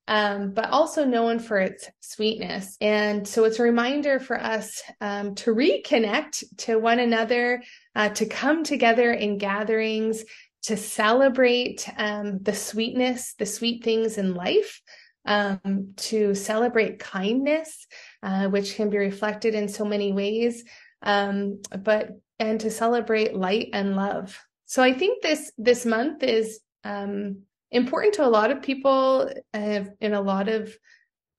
um, 0.07 0.51
but 0.51 0.69
also 0.69 1.05
known 1.05 1.39
for 1.39 1.57
its 1.57 1.89
sweetness. 2.01 2.75
And 2.81 3.25
so 3.25 3.45
it's 3.45 3.59
a 3.59 3.63
reminder 3.63 4.19
for 4.19 4.37
us 4.37 4.81
um, 4.99 5.35
to 5.35 5.53
reconnect 5.53 6.43
to 6.57 6.77
one 6.79 6.99
another, 6.99 7.63
uh, 7.95 8.09
to 8.09 8.25
come 8.25 8.63
together 8.63 9.13
in 9.13 9.37
gatherings, 9.37 10.23
to 10.63 10.77
celebrate 10.77 11.87
um, 11.97 12.39
the 12.41 12.53
sweetness, 12.53 13.33
the 13.33 13.45
sweet 13.45 13.83
things 13.83 14.17
in 14.17 14.35
life, 14.35 14.81
um, 15.25 15.93
to 15.97 16.33
celebrate 16.33 16.99
kindness, 16.99 17.87
uh, 18.23 18.47
which 18.47 18.75
can 18.75 18.89
be 18.89 18.97
reflected 18.97 19.55
in 19.55 19.67
so 19.67 19.85
many 19.85 20.11
ways, 20.11 20.63
um, 21.03 21.61
but 21.79 22.09
and 22.39 22.59
to 22.61 22.71
celebrate 22.71 23.35
light 23.35 23.69
and 23.73 23.95
love. 23.95 24.39
So 24.65 24.81
I 24.81 24.93
think 24.93 25.21
this 25.21 25.51
this 25.57 25.85
month 25.85 26.23
is 26.23 26.59
um, 26.83 27.43
important 27.71 28.15
to 28.15 28.25
a 28.25 28.29
lot 28.29 28.51
of 28.51 28.61
people 28.61 29.31
uh, 29.53 29.83
in 29.99 30.13
a 30.13 30.21
lot 30.21 30.49
of 30.49 30.75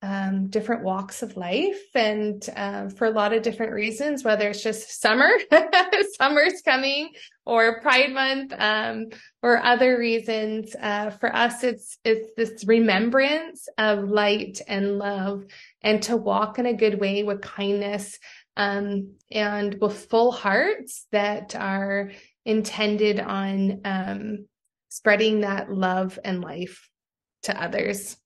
um, 0.03 0.49
different 0.49 0.83
walks 0.83 1.23
of 1.23 1.37
life 1.37 1.81
and 1.95 2.47
uh, 2.57 2.89
for 2.89 3.07
a 3.07 3.11
lot 3.11 3.33
of 3.33 3.43
different 3.43 3.73
reasons, 3.73 4.25
whether 4.25 4.51
it's 4.51 4.63
just 4.63 5.01
summer, 5.01 5.31
summer's 6.19 6.61
coming, 6.63 7.13
or 7.47 7.81
Pride 7.81 8.13
Month, 8.13 8.53
um, 8.59 9.07
or 9.43 9.63
other 9.63 9.97
reasons. 9.97 10.75
Uh, 10.81 11.11
for 11.11 11.35
us, 11.35 11.63
it's 11.63 11.99
it's 12.05 12.31
this 12.37 12.65
remembrance 12.67 13.69
of 13.79 14.09
light 14.09 14.61
and 14.67 14.99
love, 14.99 15.45
and 15.83 16.03
to 16.03 16.17
walk 16.17 16.59
in 16.59 16.67
a 16.67 16.75
good 16.75 17.01
way 17.01 17.23
with 17.23 17.41
kindness 17.41 18.19
um, 18.57 19.13
and 19.31 19.81
with 19.81 20.07
full 20.07 20.33
hearts 20.33 21.07
that 21.13 21.55
are 21.55 22.11
intended 22.45 23.21
on 23.21 23.81
um, 23.85 24.47
spreading 24.89 25.41
that 25.41 25.73
love 25.73 26.19
and 26.25 26.43
life 26.43 26.89
to 27.45 27.63
others. 27.63 28.17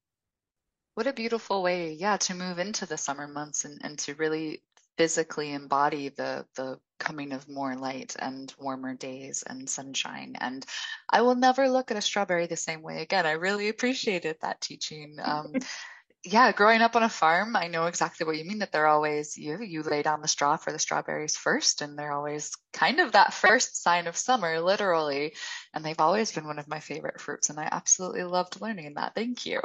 What 0.96 1.06
a 1.06 1.12
beautiful 1.12 1.62
way, 1.62 1.92
yeah, 1.92 2.16
to 2.16 2.34
move 2.34 2.58
into 2.58 2.86
the 2.86 2.96
summer 2.96 3.28
months 3.28 3.66
and, 3.66 3.82
and 3.84 3.98
to 3.98 4.14
really 4.14 4.62
physically 4.96 5.52
embody 5.52 6.08
the 6.08 6.46
the 6.56 6.80
coming 6.98 7.34
of 7.34 7.50
more 7.50 7.76
light 7.76 8.16
and 8.18 8.50
warmer 8.58 8.94
days 8.94 9.44
and 9.46 9.68
sunshine. 9.68 10.36
And 10.40 10.64
I 11.10 11.20
will 11.20 11.34
never 11.34 11.68
look 11.68 11.90
at 11.90 11.98
a 11.98 12.00
strawberry 12.00 12.46
the 12.46 12.56
same 12.56 12.80
way 12.80 13.02
again. 13.02 13.26
I 13.26 13.32
really 13.32 13.68
appreciated 13.68 14.38
that 14.40 14.62
teaching. 14.62 15.18
Um, 15.22 15.52
yeah, 16.24 16.50
growing 16.52 16.82
up 16.82 16.96
on 16.96 17.02
a 17.02 17.08
farm, 17.08 17.54
I 17.54 17.68
know 17.68 17.86
exactly 17.86 18.26
what 18.26 18.36
you 18.36 18.44
mean 18.44 18.58
that 18.58 18.72
they're 18.72 18.86
always 18.86 19.36
you 19.36 19.62
you 19.62 19.82
lay 19.82 20.02
down 20.02 20.22
the 20.22 20.28
straw 20.28 20.56
for 20.56 20.72
the 20.72 20.78
strawberries 20.78 21.36
first 21.36 21.82
and 21.82 21.98
they're 21.98 22.12
always 22.12 22.52
kind 22.72 23.00
of 23.00 23.12
that 23.12 23.32
first 23.32 23.82
sign 23.82 24.06
of 24.06 24.16
summer 24.16 24.60
literally 24.60 25.34
and 25.72 25.84
they've 25.84 26.00
always 26.00 26.32
been 26.32 26.46
one 26.46 26.58
of 26.58 26.68
my 26.68 26.80
favorite 26.80 27.20
fruits 27.20 27.50
and 27.50 27.60
I 27.60 27.68
absolutely 27.70 28.24
loved 28.24 28.60
learning 28.60 28.94
that. 28.94 29.14
Thank 29.14 29.46
you. 29.46 29.60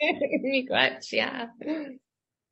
much, 0.70 1.12
yeah. 1.12 1.46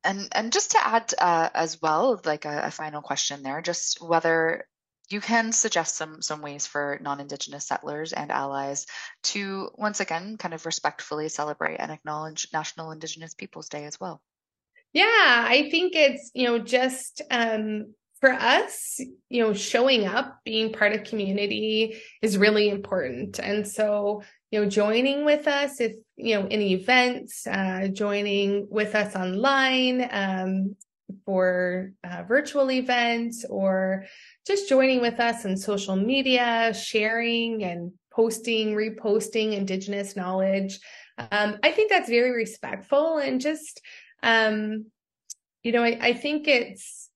And 0.03 0.27
and 0.31 0.53
just 0.53 0.71
to 0.71 0.87
add 0.87 1.13
uh, 1.17 1.49
as 1.53 1.81
well, 1.81 2.21
like 2.23 2.45
a, 2.45 2.63
a 2.65 2.71
final 2.71 3.01
question 3.01 3.43
there, 3.43 3.61
just 3.61 4.01
whether 4.01 4.65
you 5.09 5.21
can 5.21 5.51
suggest 5.51 5.95
some 5.95 6.21
some 6.21 6.41
ways 6.41 6.67
for 6.67 6.99
non-indigenous 7.01 7.67
settlers 7.67 8.13
and 8.13 8.31
allies 8.31 8.85
to 9.23 9.69
once 9.75 9.99
again 9.99 10.37
kind 10.37 10.53
of 10.53 10.65
respectfully 10.65 11.29
celebrate 11.29 11.77
and 11.77 11.91
acknowledge 11.91 12.47
national 12.53 12.91
indigenous 12.91 13.33
peoples 13.33 13.69
day 13.69 13.85
as 13.85 13.99
well. 13.99 14.21
Yeah 14.93 15.05
i 15.05 15.69
think 15.69 15.95
it's 15.95 16.31
you 16.33 16.47
know 16.47 16.59
just 16.59 17.21
um 17.29 17.93
for 18.19 18.31
us 18.31 18.99
you 19.29 19.43
know 19.43 19.53
showing 19.53 20.05
up 20.05 20.39
being 20.43 20.73
part 20.73 20.93
of 20.93 21.03
community 21.03 22.01
is 22.21 22.37
really 22.37 22.69
important. 22.69 23.39
And 23.39 23.67
so 23.67 24.23
you 24.51 24.61
know 24.61 24.69
joining 24.69 25.25
with 25.25 25.47
us 25.47 25.79
if 25.79 25.93
you 26.15 26.35
know 26.35 26.47
any 26.49 26.73
events 26.73 27.45
uh, 27.45 27.89
joining 27.91 28.67
with 28.69 28.95
us 28.95 29.15
online 29.15 30.07
um, 30.11 30.75
for 31.25 31.91
uh, 32.03 32.23
virtual 32.27 32.71
events 32.71 33.45
or 33.49 34.05
just 34.45 34.69
joining 34.69 35.01
with 35.01 35.19
us 35.19 35.45
on 35.45 35.57
social 35.57 35.95
media, 35.95 36.73
sharing 36.73 37.63
and 37.63 37.91
posting, 38.11 38.73
reposting 38.73 39.53
Indigenous 39.53 40.15
knowledge. 40.15 40.79
Um, 41.17 41.57
I 41.63 41.71
think 41.71 41.89
that's 41.89 42.09
very 42.09 42.31
respectful 42.31 43.17
and 43.17 43.41
just, 43.41 43.81
um, 44.23 44.85
you 45.63 45.71
know, 45.71 45.83
I, 45.83 45.97
I, 46.01 46.13
think 46.13 46.47
it's 46.47 47.09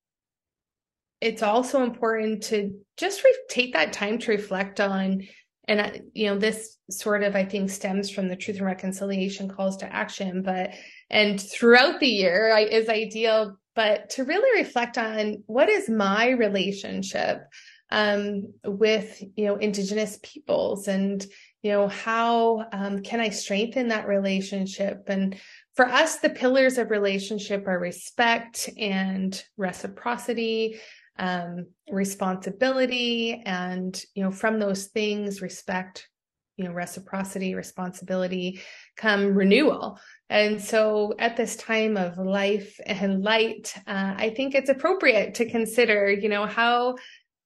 it's 1.21 1.43
also 1.43 1.83
important 1.83 2.43
to 2.43 2.79
just 2.97 3.23
re- 3.23 3.43
take 3.49 3.73
that 3.73 3.93
time 3.93 4.17
to 4.19 4.31
reflect 4.31 4.79
on, 4.79 5.27
and 5.67 5.79
uh, 5.79 5.91
you 6.13 6.27
know, 6.27 6.37
this 6.37 6.77
sort 6.89 7.23
of 7.23 7.35
I 7.35 7.45
think 7.45 7.69
stems 7.69 8.09
from 8.09 8.27
the 8.27 8.35
Truth 8.35 8.57
and 8.57 8.65
Reconciliation 8.65 9.47
calls 9.47 9.77
to 9.77 9.93
action, 9.93 10.41
but 10.41 10.71
and 11.09 11.39
throughout 11.39 11.99
the 11.99 12.07
year 12.07 12.51
I, 12.53 12.61
is 12.61 12.89
ideal 12.89 13.57
but 13.75 14.09
to 14.11 14.23
really 14.23 14.61
reflect 14.61 14.97
on 14.97 15.43
what 15.47 15.69
is 15.69 15.89
my 15.89 16.29
relationship 16.29 17.43
um, 17.89 18.53
with 18.63 19.21
you 19.35 19.45
know 19.45 19.55
indigenous 19.57 20.17
peoples 20.23 20.87
and 20.87 21.25
you 21.61 21.71
know 21.71 21.87
how 21.87 22.65
um, 22.71 23.01
can 23.01 23.19
i 23.19 23.29
strengthen 23.29 23.89
that 23.89 24.07
relationship? 24.07 25.03
And 25.07 25.37
for 25.75 25.85
us 25.85 26.17
the 26.17 26.29
pillars 26.29 26.77
of 26.77 26.89
relationship 26.89 27.67
are 27.67 27.79
respect 27.79 28.69
and 28.77 29.41
reciprocity 29.57 30.79
um, 31.19 31.67
responsibility 31.91 33.41
and 33.45 34.01
you 34.15 34.23
know 34.23 34.31
from 34.31 34.59
those 34.59 34.85
things 34.87 35.41
respect 35.41 36.07
you 36.57 36.65
know 36.65 36.71
reciprocity 36.71 37.55
responsibility 37.55 38.61
come 38.97 39.33
renewal. 39.33 39.99
And 40.29 40.61
so 40.61 41.13
at 41.19 41.35
this 41.35 41.55
time 41.57 41.97
of 41.97 42.17
life 42.17 42.79
and 42.85 43.21
light 43.21 43.73
uh, 43.87 44.13
i 44.17 44.29
think 44.35 44.55
it's 44.55 44.69
appropriate 44.69 45.35
to 45.35 45.49
consider 45.49 46.09
you 46.09 46.29
know 46.29 46.45
how 46.45 46.95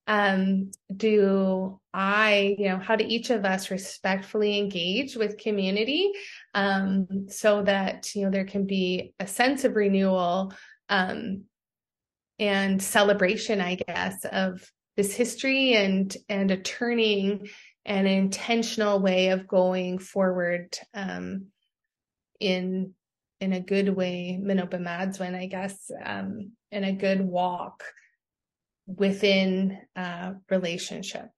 um, 0.08 0.72
do 0.96 1.80
i 1.94 2.56
you 2.60 2.70
know 2.70 2.78
how 2.78 2.96
do 2.96 3.06
each 3.08 3.30
of 3.32 3.44
us 3.44 3.72
respectfully 3.72 4.58
engage 4.58 5.16
with 5.16 5.38
community 5.38 6.12
um, 6.54 7.28
so 7.28 7.64
that 7.64 8.14
you 8.16 8.24
know 8.24 8.32
there 8.32 8.46
can 8.46 8.66
be 8.66 9.14
a 9.20 9.28
sense 9.28 9.64
of 9.64 9.76
renewal 9.76 10.54
um, 10.90 11.44
and 12.38 12.82
celebration 12.82 13.62
i 13.62 13.76
guess 13.76 14.26
of 14.26 14.72
this 14.96 15.14
history 15.16 15.74
and 15.74 16.16
and 16.30 16.52
a 16.52 16.58
turning 16.58 17.48
an 17.86 18.08
intentional 18.08 19.00
way 19.00 19.30
of 19.30 19.48
going 19.48 20.00
forward 20.00 20.78
um, 20.94 21.48
in 22.40 22.94
in 23.42 23.52
a 23.54 23.60
good 23.60 23.90
way, 23.90 24.40
Minopemaadswin, 24.42 25.36
I 25.36 25.46
guess, 25.48 25.92
um, 26.04 26.54
in 26.72 26.86
a 26.86 26.94
good 26.94 27.22
walk 27.22 27.84
within 28.88 29.78
uh, 29.96 30.34
relationship. 30.50 31.30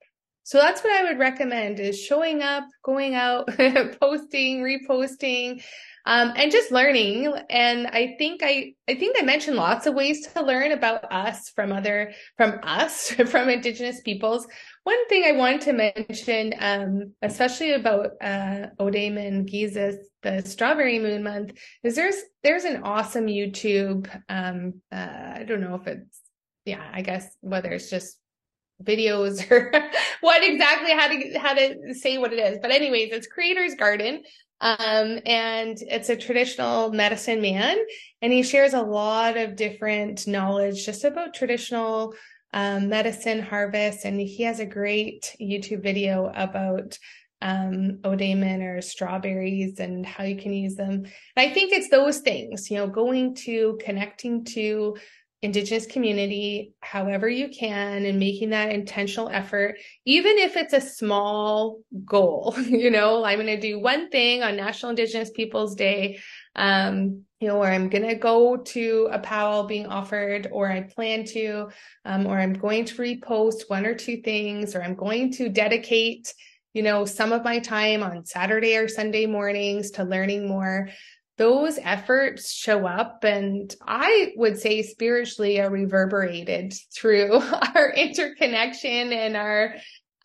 So 0.47 0.59
that's 0.59 0.81
what 0.81 0.93
I 0.93 1.03
would 1.03 1.19
recommend 1.19 1.77
is 1.81 2.01
showing 2.01 2.41
up, 2.41 2.63
going 2.81 3.15
out, 3.15 3.47
posting, 3.99 4.61
reposting, 4.61 5.61
um, 6.05 6.31
and 6.37 6.49
just 6.53 6.71
learning. 6.71 7.33
And 7.49 7.85
I 7.87 8.15
think 8.17 8.39
I, 8.41 8.71
I 8.87 8.95
think 8.95 9.17
I 9.19 9.25
mentioned 9.25 9.57
lots 9.57 9.87
of 9.87 9.93
ways 9.93 10.25
to 10.27 10.41
learn 10.41 10.71
about 10.71 11.11
us 11.11 11.49
from 11.49 11.73
other, 11.73 12.13
from 12.37 12.61
us, 12.63 13.09
from 13.29 13.49
Indigenous 13.49 13.99
peoples. 13.99 14.47
One 14.85 15.05
thing 15.09 15.25
I 15.25 15.33
wanted 15.33 15.61
to 15.63 15.73
mention, 15.73 16.53
um, 16.61 17.13
especially 17.21 17.73
about 17.73 18.11
uh, 18.21 18.67
Ode'imin 18.79 19.51
Giizis 19.51 19.97
the 20.21 20.43
Strawberry 20.45 20.97
Moon 20.97 21.23
Month, 21.23 21.57
is 21.83 21.97
there's 21.97 22.21
there's 22.43 22.63
an 22.63 22.83
awesome 22.83 23.25
YouTube. 23.25 24.09
Um, 24.29 24.75
uh, 24.93 25.33
I 25.35 25.43
don't 25.45 25.59
know 25.59 25.75
if 25.75 25.87
it's 25.87 26.21
yeah, 26.63 26.89
I 26.93 27.01
guess 27.01 27.35
whether 27.41 27.73
it's 27.73 27.89
just 27.89 28.17
videos 28.83 29.49
or 29.49 29.71
what 30.21 30.43
exactly 30.43 30.91
how 30.91 31.07
to 31.07 31.39
how 31.39 31.53
to 31.53 31.93
say 31.93 32.17
what 32.17 32.33
it 32.33 32.39
is. 32.39 32.59
But 32.61 32.71
anyways, 32.71 33.11
it's 33.11 33.27
Creator's 33.27 33.75
Garden. 33.75 34.23
Um, 34.59 35.19
and 35.25 35.77
it's 35.81 36.09
a 36.09 36.15
traditional 36.15 36.91
medicine 36.91 37.41
man, 37.41 37.77
and 38.23 38.33
he 38.33 38.41
shares 38.41 38.73
a 38.73 38.81
lot 38.81 39.37
of 39.37 39.55
different 39.55 40.25
knowledge 40.25 40.83
just 40.83 41.03
about 41.03 41.35
traditional 41.35 42.15
um, 42.53 42.89
medicine 42.89 43.39
harvest. 43.39 44.03
And 44.03 44.19
he 44.19 44.43
has 44.43 44.59
a 44.59 44.65
great 44.65 45.35
YouTube 45.39 45.83
video 45.83 46.31
about 46.33 46.97
um, 47.41 47.99
Ode'imin 48.01 48.63
or 48.63 48.81
strawberries 48.81 49.79
and 49.79 50.05
how 50.05 50.23
you 50.23 50.37
can 50.37 50.53
use 50.53 50.75
them. 50.75 50.91
And 50.93 51.07
I 51.35 51.53
think 51.53 51.71
it's 51.71 51.89
those 51.89 52.19
things, 52.19 52.71
you 52.71 52.77
know, 52.77 52.87
going 52.87 53.35
to 53.35 53.77
connecting 53.83 54.43
to 54.45 54.97
indigenous 55.43 55.85
community 55.85 56.73
however 56.79 57.29
you 57.29 57.49
can 57.49 58.05
and 58.05 58.17
making 58.17 58.49
that 58.49 58.71
intentional 58.71 59.29
effort 59.29 59.77
even 60.05 60.37
if 60.39 60.57
it's 60.57 60.73
a 60.73 60.81
small 60.81 61.79
goal 62.05 62.55
you 62.65 62.89
know? 62.89 63.23
I'm 63.23 63.37
going 63.37 63.47
to 63.47 63.59
do 63.59 63.79
one 63.79 64.09
thing 64.09 64.41
on 64.41 64.55
national 64.55 64.91
indigenous 64.91 65.29
peoples 65.29 65.75
day 65.75 66.19
um 66.55 67.23
you 67.39 67.47
know 67.47 67.57
or 67.57 67.67
i'm 67.67 67.89
going 67.89 68.07
to 68.07 68.15
go 68.15 68.57
to 68.57 69.07
a 69.11 69.19
powwow 69.19 69.63
being 69.63 69.85
offered 69.85 70.47
or 70.51 70.69
i 70.71 70.81
plan 70.81 71.23
to 71.23 71.69
um, 72.05 72.25
or 72.25 72.39
i'm 72.39 72.53
going 72.53 72.85
to 72.85 72.95
repost 72.95 73.69
one 73.69 73.85
or 73.85 73.93
two 73.93 74.21
things 74.21 74.75
or 74.75 74.81
i'm 74.81 74.95
going 74.95 75.31
to 75.31 75.49
dedicate 75.49 76.33
you 76.73 76.81
know 76.81 77.05
some 77.05 77.31
of 77.31 77.43
my 77.43 77.59
time 77.59 78.01
on 78.01 78.25
saturday 78.25 78.75
or 78.75 78.87
sunday 78.87 79.25
mornings 79.25 79.91
to 79.91 80.03
learning 80.03 80.47
more 80.47 80.89
those 81.37 81.77
efforts 81.77 82.51
show 82.51 82.85
up 82.85 83.23
and 83.23 83.73
I 83.85 84.33
would 84.35 84.59
say 84.59 84.81
spiritually 84.81 85.59
are 85.61 85.69
reverberated 85.69 86.73
through 86.93 87.33
our 87.75 87.91
interconnection 87.93 89.13
and 89.13 89.37
our 89.37 89.75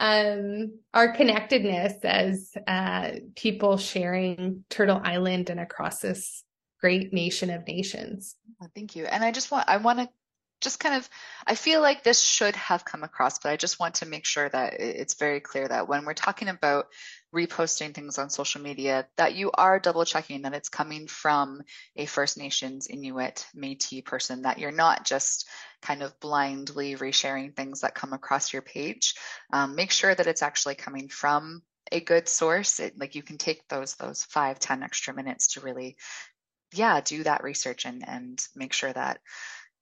um 0.00 0.78
our 0.94 1.12
connectedness 1.12 1.94
as 2.02 2.52
uh 2.66 3.12
people 3.36 3.76
sharing 3.76 4.64
Turtle 4.70 5.00
Island 5.04 5.50
and 5.50 5.60
across 5.60 6.00
this 6.00 6.42
great 6.80 7.12
nation 7.12 7.50
of 7.50 7.66
nations. 7.66 8.34
thank 8.74 8.96
you. 8.96 9.04
And 9.04 9.22
I 9.22 9.30
just 9.30 9.50
want 9.50 9.68
I 9.68 9.76
want 9.76 10.00
to 10.00 10.08
just 10.62 10.80
kind 10.80 10.94
of 10.94 11.08
I 11.46 11.54
feel 11.54 11.80
like 11.80 12.02
this 12.02 12.22
should 12.22 12.56
have 12.56 12.84
come 12.84 13.02
across, 13.02 13.38
but 13.38 13.50
I 13.50 13.56
just 13.56 13.80
want 13.80 13.96
to 13.96 14.06
make 14.06 14.24
sure 14.24 14.48
that 14.48 14.74
it's 14.78 15.14
very 15.14 15.40
clear 15.40 15.68
that 15.68 15.88
when 15.88 16.04
we're 16.04 16.14
talking 16.14 16.48
about 16.48 16.86
reposting 17.34 17.94
things 17.94 18.18
on 18.18 18.30
social 18.30 18.60
media 18.60 19.06
that 19.16 19.34
you 19.34 19.50
are 19.52 19.80
double 19.80 20.04
checking 20.04 20.42
that 20.42 20.54
it's 20.54 20.68
coming 20.68 21.06
from 21.06 21.62
a 21.96 22.06
First 22.06 22.38
Nations, 22.38 22.88
Inuit, 22.88 23.46
Metis 23.54 24.02
person, 24.04 24.42
that 24.42 24.58
you're 24.58 24.70
not 24.70 25.04
just 25.04 25.48
kind 25.80 26.02
of 26.02 26.18
blindly 26.20 26.94
resharing 26.94 27.54
things 27.54 27.80
that 27.80 27.94
come 27.94 28.12
across 28.12 28.52
your 28.52 28.62
page. 28.62 29.14
Um, 29.52 29.74
make 29.74 29.90
sure 29.90 30.14
that 30.14 30.26
it's 30.26 30.42
actually 30.42 30.76
coming 30.76 31.08
from 31.08 31.62
a 31.90 32.00
good 32.00 32.28
source. 32.28 32.80
It, 32.80 32.98
like 32.98 33.14
you 33.14 33.22
can 33.22 33.38
take 33.38 33.66
those 33.68 33.94
those 33.96 34.24
five, 34.24 34.58
ten 34.58 34.82
extra 34.82 35.14
minutes 35.14 35.54
to 35.54 35.60
really, 35.60 35.96
yeah, 36.72 37.00
do 37.00 37.22
that 37.24 37.42
research 37.42 37.84
and 37.84 38.06
and 38.06 38.44
make 38.54 38.72
sure 38.72 38.92
that 38.92 39.20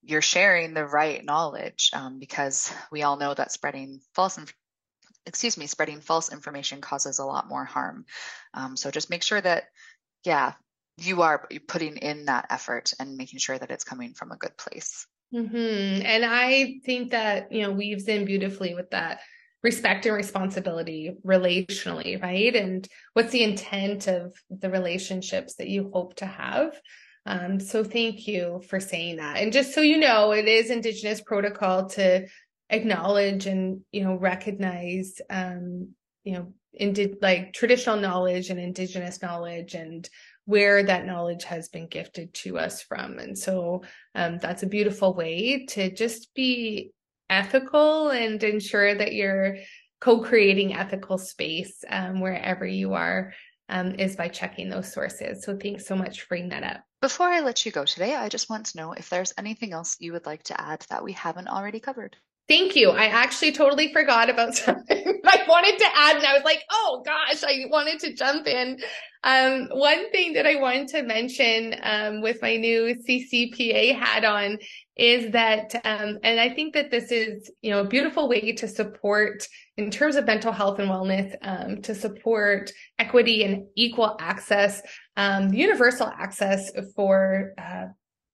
you're 0.02 0.22
sharing 0.22 0.74
the 0.74 0.86
right 0.86 1.24
knowledge 1.24 1.90
um, 1.92 2.18
because 2.18 2.72
we 2.90 3.02
all 3.02 3.16
know 3.16 3.34
that 3.34 3.52
spreading 3.52 4.00
false 4.14 4.38
excuse 5.26 5.56
me, 5.56 5.66
spreading 5.66 6.00
false 6.00 6.32
information 6.32 6.80
causes 6.80 7.18
a 7.18 7.24
lot 7.24 7.48
more 7.48 7.64
harm. 7.64 8.04
Um, 8.54 8.76
so 8.76 8.90
just 8.90 9.10
make 9.10 9.22
sure 9.22 9.40
that, 9.40 9.64
yeah, 10.24 10.54
you 10.96 11.22
are 11.22 11.46
putting 11.68 11.96
in 11.96 12.26
that 12.26 12.46
effort 12.50 12.92
and 12.98 13.16
making 13.16 13.38
sure 13.38 13.58
that 13.58 13.70
it's 13.70 13.84
coming 13.84 14.14
from 14.14 14.32
a 14.32 14.36
good 14.36 14.56
place. 14.56 15.06
Mm-hmm. 15.32 16.02
And 16.04 16.24
I 16.24 16.80
think 16.84 17.10
that, 17.10 17.52
you 17.52 17.62
know, 17.62 17.70
weaves 17.70 18.08
in 18.08 18.24
beautifully 18.24 18.74
with 18.74 18.90
that 18.90 19.20
respect 19.62 20.06
and 20.06 20.16
responsibility 20.16 21.16
relationally, 21.24 22.20
right? 22.20 22.56
And 22.56 22.86
what's 23.12 23.30
the 23.30 23.44
intent 23.44 24.08
of 24.08 24.34
the 24.50 24.70
relationships 24.70 25.56
that 25.56 25.68
you 25.68 25.90
hope 25.92 26.16
to 26.16 26.26
have? 26.26 26.80
Um, 27.26 27.60
so 27.60 27.84
thank 27.84 28.26
you 28.26 28.62
for 28.68 28.80
saying 28.80 29.16
that. 29.16 29.36
And 29.36 29.52
just 29.52 29.74
so 29.74 29.80
you 29.80 29.98
know, 29.98 30.32
it 30.32 30.48
is 30.48 30.70
Indigenous 30.70 31.20
protocol 31.20 31.88
to 31.90 32.26
acknowledge 32.70 33.46
and 33.46 33.80
you 33.90 34.04
know 34.04 34.14
recognize 34.14 35.20
um, 35.28 35.88
you 36.22 36.34
know 36.34 36.52
indi- 36.72 37.16
like 37.20 37.52
traditional 37.52 37.96
knowledge 37.96 38.50
and 38.50 38.60
Indigenous 38.60 39.20
knowledge 39.20 39.74
and 39.74 40.08
where 40.44 40.82
that 40.82 41.06
knowledge 41.06 41.44
has 41.44 41.68
been 41.68 41.86
gifted 41.86 42.32
to 42.34 42.58
us 42.58 42.82
from. 42.82 43.18
And 43.18 43.38
so 43.38 43.84
um, 44.14 44.38
that's 44.38 44.62
a 44.62 44.68
beautiful 44.68 45.14
way 45.14 45.66
to 45.66 45.94
just 45.94 46.34
be 46.34 46.92
ethical 47.28 48.10
and 48.10 48.42
ensure 48.42 48.94
that 48.94 49.14
you're 49.14 49.58
co-creating 50.00 50.74
ethical 50.74 51.18
space 51.18 51.84
um, 51.88 52.20
wherever 52.20 52.66
you 52.66 52.94
are 52.94 53.32
um, 53.70 53.94
is 53.94 54.16
by 54.16 54.28
checking 54.28 54.68
those 54.68 54.92
sources. 54.92 55.42
So 55.42 55.56
thanks 55.56 55.86
so 55.86 55.96
much 55.96 56.20
for 56.20 56.28
bringing 56.28 56.50
that 56.50 56.62
up. 56.62 56.84
Before 57.00 57.28
I 57.28 57.40
let 57.40 57.64
you 57.64 57.72
go 57.72 57.86
today, 57.86 58.14
I 58.14 58.28
just 58.28 58.50
want 58.50 58.66
to 58.66 58.76
know 58.76 58.92
if 58.92 59.08
there's 59.08 59.32
anything 59.38 59.72
else 59.72 59.96
you 60.00 60.12
would 60.12 60.26
like 60.26 60.42
to 60.44 60.60
add 60.60 60.84
that 60.90 61.02
we 61.02 61.12
haven't 61.12 61.48
already 61.48 61.80
covered. 61.80 62.16
Thank 62.50 62.74
you. 62.74 62.90
I 62.90 63.04
actually 63.04 63.52
totally 63.52 63.92
forgot 63.92 64.28
about 64.28 64.54
something 64.56 65.20
I 65.24 65.44
wanted 65.46 65.78
to 65.78 65.86
add, 65.94 66.16
and 66.16 66.26
I 66.26 66.32
was 66.32 66.42
like, 66.42 66.64
oh 66.68 67.00
gosh, 67.06 67.44
I 67.44 67.66
wanted 67.70 68.00
to 68.00 68.12
jump 68.12 68.48
in. 68.48 68.80
Um, 69.22 69.68
one 69.70 70.10
thing 70.10 70.32
that 70.32 70.48
I 70.48 70.56
wanted 70.56 70.88
to 70.88 71.02
mention 71.04 71.76
um, 71.80 72.22
with 72.22 72.42
my 72.42 72.56
new 72.56 72.96
CCPA 73.08 73.96
hat 73.96 74.24
on 74.24 74.58
is 74.96 75.30
that, 75.30 75.76
um, 75.84 76.18
and 76.24 76.40
I 76.40 76.48
think 76.48 76.74
that 76.74 76.90
this 76.90 77.12
is, 77.12 77.52
you 77.62 77.70
know, 77.70 77.82
a 77.82 77.86
beautiful 77.86 78.28
way 78.28 78.50
to 78.50 78.66
support 78.66 79.46
in 79.76 79.88
terms 79.92 80.16
of 80.16 80.26
mental 80.26 80.50
health 80.50 80.80
and 80.80 80.90
wellness, 80.90 81.32
um, 81.42 81.80
to 81.82 81.94
support 81.94 82.72
equity 82.98 83.44
and 83.44 83.68
equal 83.76 84.16
access, 84.18 84.82
um, 85.16 85.52
universal 85.52 86.08
access 86.08 86.72
for 86.96 87.52
uh, 87.58 87.86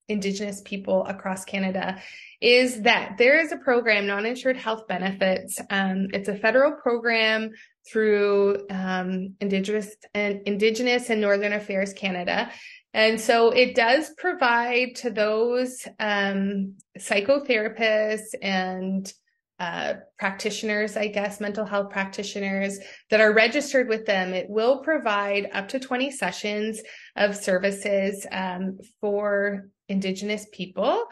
Indigenous 0.08 0.62
people 0.64 1.04
across 1.06 1.44
Canada 1.44 2.00
is 2.40 2.82
that 2.82 3.16
there 3.18 3.40
is 3.40 3.50
a 3.50 3.56
program, 3.56 4.06
non-insured 4.06 4.56
health 4.56 4.86
benefits. 4.86 5.58
Um, 5.70 6.08
it's 6.12 6.28
a 6.28 6.36
federal 6.36 6.72
program 6.72 7.50
through 7.90 8.66
um, 8.70 9.34
Indigenous 9.40 9.96
and 10.14 10.42
Indigenous 10.46 11.10
and 11.10 11.20
Northern 11.20 11.52
Affairs 11.52 11.92
Canada. 11.92 12.50
And 12.94 13.20
so 13.20 13.50
it 13.50 13.74
does 13.74 14.10
provide 14.16 14.96
to 14.96 15.10
those 15.10 15.86
um, 15.98 16.74
psychotherapists 16.98 18.34
and 18.40 19.12
uh, 19.58 19.94
practitioners, 20.18 20.96
I 20.96 21.08
guess, 21.08 21.40
mental 21.40 21.64
health 21.64 21.90
practitioners 21.90 22.78
that 23.10 23.20
are 23.20 23.32
registered 23.32 23.88
with 23.88 24.04
them. 24.04 24.34
It 24.34 24.50
will 24.50 24.82
provide 24.82 25.48
up 25.52 25.68
to 25.68 25.78
20 25.78 26.10
sessions 26.10 26.80
of 27.16 27.36
services 27.36 28.26
um, 28.30 28.78
for 29.00 29.68
Indigenous 29.88 30.46
people, 30.52 31.04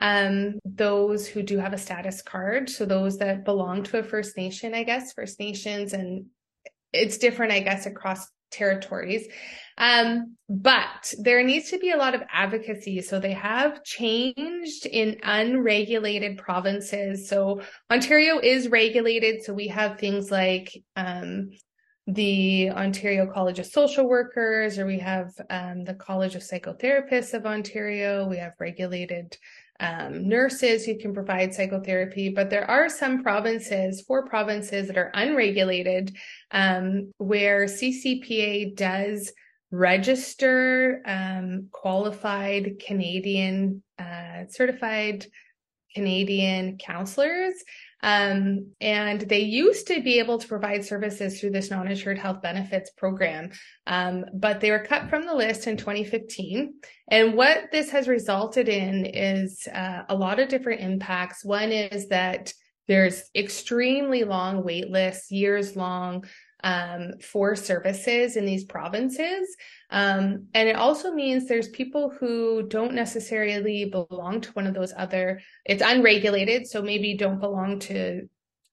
um, 0.00 0.58
those 0.64 1.26
who 1.26 1.42
do 1.42 1.58
have 1.58 1.72
a 1.72 1.78
status 1.78 2.22
card. 2.22 2.70
So 2.70 2.84
those 2.84 3.18
that 3.18 3.44
belong 3.44 3.82
to 3.84 3.98
a 3.98 4.02
First 4.02 4.36
Nation, 4.36 4.74
I 4.74 4.84
guess, 4.84 5.12
First 5.12 5.38
Nations, 5.40 5.92
and 5.92 6.26
it's 6.92 7.18
different, 7.18 7.52
I 7.52 7.60
guess, 7.60 7.86
across 7.86 8.26
territories. 8.50 9.26
Um, 9.78 10.36
but 10.48 11.14
there 11.18 11.42
needs 11.42 11.70
to 11.70 11.78
be 11.78 11.90
a 11.90 11.96
lot 11.96 12.14
of 12.14 12.22
advocacy. 12.30 13.00
So 13.02 13.18
they 13.18 13.32
have 13.32 13.82
changed 13.84 14.86
in 14.86 15.20
unregulated 15.22 16.38
provinces. 16.38 17.28
So 17.28 17.62
Ontario 17.90 18.38
is 18.40 18.68
regulated. 18.68 19.42
So 19.42 19.54
we 19.54 19.68
have 19.68 19.98
things 19.98 20.30
like 20.30 20.76
um, 20.96 21.50
the 22.06 22.70
Ontario 22.70 23.30
College 23.30 23.58
of 23.58 23.66
Social 23.66 24.08
Workers, 24.08 24.78
or 24.78 24.86
we 24.86 24.98
have 24.98 25.32
um, 25.50 25.84
the 25.84 25.94
College 25.94 26.34
of 26.34 26.42
Psychotherapists 26.42 27.34
of 27.34 27.46
Ontario. 27.46 28.26
We 28.26 28.38
have 28.38 28.54
regulated 28.58 29.36
um, 29.80 30.28
nurses 30.28 30.84
who 30.84 30.98
can 30.98 31.14
provide 31.14 31.54
psychotherapy, 31.54 32.28
but 32.28 32.50
there 32.50 32.70
are 32.70 32.88
some 32.88 33.22
provinces, 33.22 34.02
four 34.02 34.26
provinces 34.26 34.88
that 34.88 34.98
are 34.98 35.10
unregulated, 35.14 36.16
um, 36.50 37.12
where 37.18 37.64
CCPA 37.64 38.76
does 38.76 39.32
register 39.70 41.02
um, 41.06 41.68
qualified 41.70 42.82
Canadian, 42.84 43.82
uh, 43.98 44.44
certified 44.48 45.26
Canadian 45.94 46.76
counselors 46.78 47.54
um, 48.02 48.72
and 48.80 49.20
they 49.20 49.40
used 49.40 49.86
to 49.88 50.02
be 50.02 50.18
able 50.18 50.38
to 50.38 50.48
provide 50.48 50.84
services 50.84 51.38
through 51.38 51.50
this 51.50 51.70
non 51.70 51.88
insured 51.88 52.18
health 52.18 52.42
benefits 52.42 52.90
program, 52.90 53.50
um, 53.86 54.24
but 54.34 54.60
they 54.60 54.70
were 54.70 54.84
cut 54.84 55.10
from 55.10 55.26
the 55.26 55.34
list 55.34 55.66
in 55.66 55.76
2015. 55.76 56.74
And 57.08 57.34
what 57.34 57.70
this 57.72 57.90
has 57.90 58.08
resulted 58.08 58.68
in 58.68 59.06
is 59.06 59.66
uh, 59.72 60.02
a 60.08 60.14
lot 60.14 60.40
of 60.40 60.48
different 60.48 60.80
impacts. 60.80 61.44
One 61.44 61.72
is 61.72 62.08
that 62.08 62.52
there's 62.88 63.30
extremely 63.36 64.24
long 64.24 64.64
wait 64.64 64.90
lists, 64.90 65.30
years 65.30 65.76
long, 65.76 66.24
um, 66.62 67.12
for 67.20 67.56
services 67.56 68.36
in 68.36 68.44
these 68.44 68.64
provinces. 68.64 69.56
Um, 69.90 70.46
and 70.54 70.68
it 70.68 70.76
also 70.76 71.12
means 71.12 71.46
there's 71.46 71.68
people 71.68 72.10
who 72.10 72.66
don't 72.68 72.94
necessarily 72.94 73.86
belong 73.86 74.40
to 74.42 74.52
one 74.52 74.66
of 74.66 74.74
those 74.74 74.92
other, 74.96 75.40
it's 75.64 75.82
unregulated, 75.82 76.66
so 76.66 76.82
maybe 76.82 77.16
don't 77.16 77.40
belong 77.40 77.78
to 77.80 78.28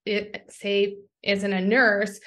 it, 0.05 0.45
say, 0.49 0.97
isn't 1.23 1.53
a 1.53 1.61
nurse. 1.61 2.19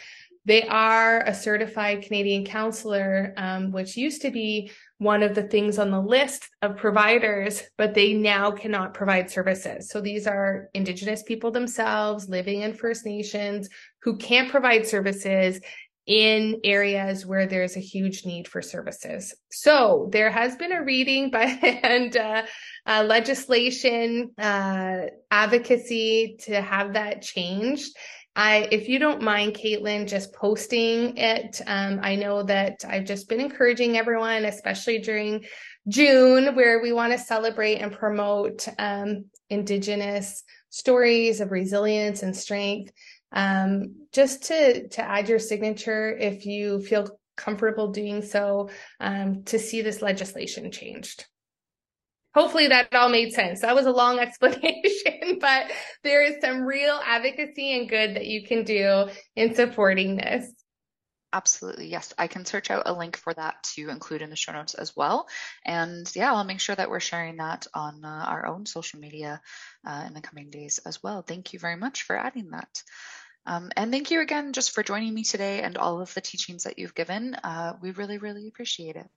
They 0.45 0.63
are 0.63 1.21
a 1.21 1.35
certified 1.35 2.03
Canadian 2.03 2.45
counselor, 2.45 3.35
um, 3.37 3.73
which 3.73 3.97
used 3.97 4.23
to 4.23 4.31
be 4.31 4.71
one 5.01 5.23
of 5.23 5.35
the 5.35 5.43
things 5.43 5.79
on 5.79 5.91
the 5.91 6.01
list 6.01 6.47
of 6.61 6.77
providers, 6.77 7.63
but 7.79 7.95
they 7.95 8.13
now 8.13 8.51
cannot 8.51 8.93
provide 8.93 9.31
services. 9.31 9.89
So 9.89 10.03
these 10.03 10.27
are 10.27 10.69
Indigenous 10.75 11.23
people 11.23 11.51
themselves 11.51 12.29
living 12.29 12.61
in 12.61 12.75
First 12.75 13.07
Nations 13.07 13.71
who 14.03 14.19
can't 14.19 14.51
provide 14.51 14.87
services 14.87 15.59
in 16.07 16.61
areas 16.65 17.25
where 17.25 17.47
there's 17.47 17.79
a 17.79 17.81
huge 17.81 18.27
need 18.27 18.47
for 18.47 18.61
services. 18.61 19.35
So 19.51 20.11
there 20.13 20.31
has 20.31 20.57
been 20.57 20.73
a 20.73 20.85
reading 20.85 21.31
by 21.31 21.45
and 21.83 22.15
uh, 22.15 22.43
uh, 22.85 23.05
legislation 23.05 24.33
uh, 24.37 25.07
advocacy 25.31 26.37
to 26.41 26.61
have 26.61 26.93
that 26.93 27.23
changed. 27.23 27.97
I, 28.37 28.69
if 28.71 28.89
you 28.89 28.99
don't 28.99 29.23
mind, 29.23 29.55
Caitlin, 29.55 30.09
just 30.09 30.33
posting 30.33 31.17
it. 31.17 31.61
Um, 31.67 32.01
I 32.03 32.15
know 32.17 32.43
that 32.45 32.85
I've 32.89 33.05
just 33.05 33.29
been 33.29 33.41
encouraging 33.41 33.97
everyone, 33.97 34.45
especially 34.45 34.99
during 34.99 35.45
June, 35.89 36.55
where 36.55 36.81
we 36.81 36.93
want 36.93 37.13
to 37.13 37.19
celebrate 37.19 37.77
and 37.77 37.93
promote 37.93 38.69
um, 38.79 39.27
Indigenous 39.49 40.45
stories 40.69 41.41
of 41.41 41.51
resilience 41.51 42.23
and 42.23 42.37
strength 42.37 42.93
um, 43.33 43.95
just 44.13 44.45
to 44.45 44.89
to 44.89 45.03
add 45.03 45.29
your 45.29 45.39
signature 45.39 46.17
if 46.17 46.47
you 46.47 46.81
feel 46.81 47.19
comfortable 47.37 47.91
doing 47.91 48.23
so 48.23 48.69
um, 49.01 49.45
to 49.45 49.59
see 49.59 49.83
this 49.83 50.03
legislation 50.03 50.71
changed. 50.71 51.27
Hopefully 52.35 52.69
that 52.69 52.95
all 52.95 53.09
made 53.09 53.33
sense. 53.33 53.61
That 53.63 53.75
was 53.75 53.87
a 53.87 53.91
long 53.91 54.19
explanation, 54.21 55.39
but 55.41 55.71
there 56.05 56.23
is 56.23 56.41
some 56.41 56.63
real 56.63 57.01
advocacy 57.05 57.77
and 57.79 57.89
good 57.89 58.17
that 58.17 58.27
you 58.27 58.47
can 58.47 58.65
do 58.65 59.09
in 59.37 59.55
supporting 59.55 60.17
this. 60.17 60.53
Absolutely. 61.33 61.87
Yes. 61.87 62.13
I 62.19 62.27
can 62.27 62.45
search 62.45 62.71
out 62.71 62.83
a 62.87 62.93
link 62.93 63.17
for 63.17 63.33
that 63.35 63.63
to 63.75 63.89
include 63.89 64.23
in 64.23 64.31
the 64.31 64.37
show 64.37 64.53
notes 64.53 64.75
as 64.75 64.97
well. 64.97 65.29
And 65.65 66.11
yeah, 66.15 66.33
I'll 66.33 66.45
make 66.45 66.59
sure 66.59 66.75
that 66.75 66.91
we're 66.91 66.99
sharing 66.99 67.37
that 67.37 67.69
on 67.73 68.05
uh, 68.05 68.25
our 68.29 68.47
own 68.47 68.67
social 68.67 68.99
media 68.99 69.41
uh, 69.87 70.05
in 70.09 70.15
the 70.15 70.21
coming 70.21 70.51
days 70.51 70.79
as 70.85 71.03
well. 71.03 71.23
Thank 71.23 71.53
you 71.53 71.61
very 71.61 71.77
much 71.77 72.03
for 72.03 72.17
adding 72.17 72.51
that. 72.51 72.83
Um, 73.47 73.71
and 73.77 73.93
thank 73.93 74.11
you 74.11 74.21
again 74.21 74.53
just 74.53 74.73
for 74.73 74.83
joining 74.83 75.15
me 75.15 75.23
today 75.23 75.63
and 75.63 75.79
all 75.79 76.01
of 76.01 76.13
the 76.15 76.21
teachings 76.21 76.65
that 76.65 76.79
you've 76.79 76.95
given. 76.95 77.35
Uh, 77.35 77.75
we 77.81 77.93
really, 77.93 78.19
really 78.19 78.49
appreciate 78.49 78.97
it. 78.97 79.09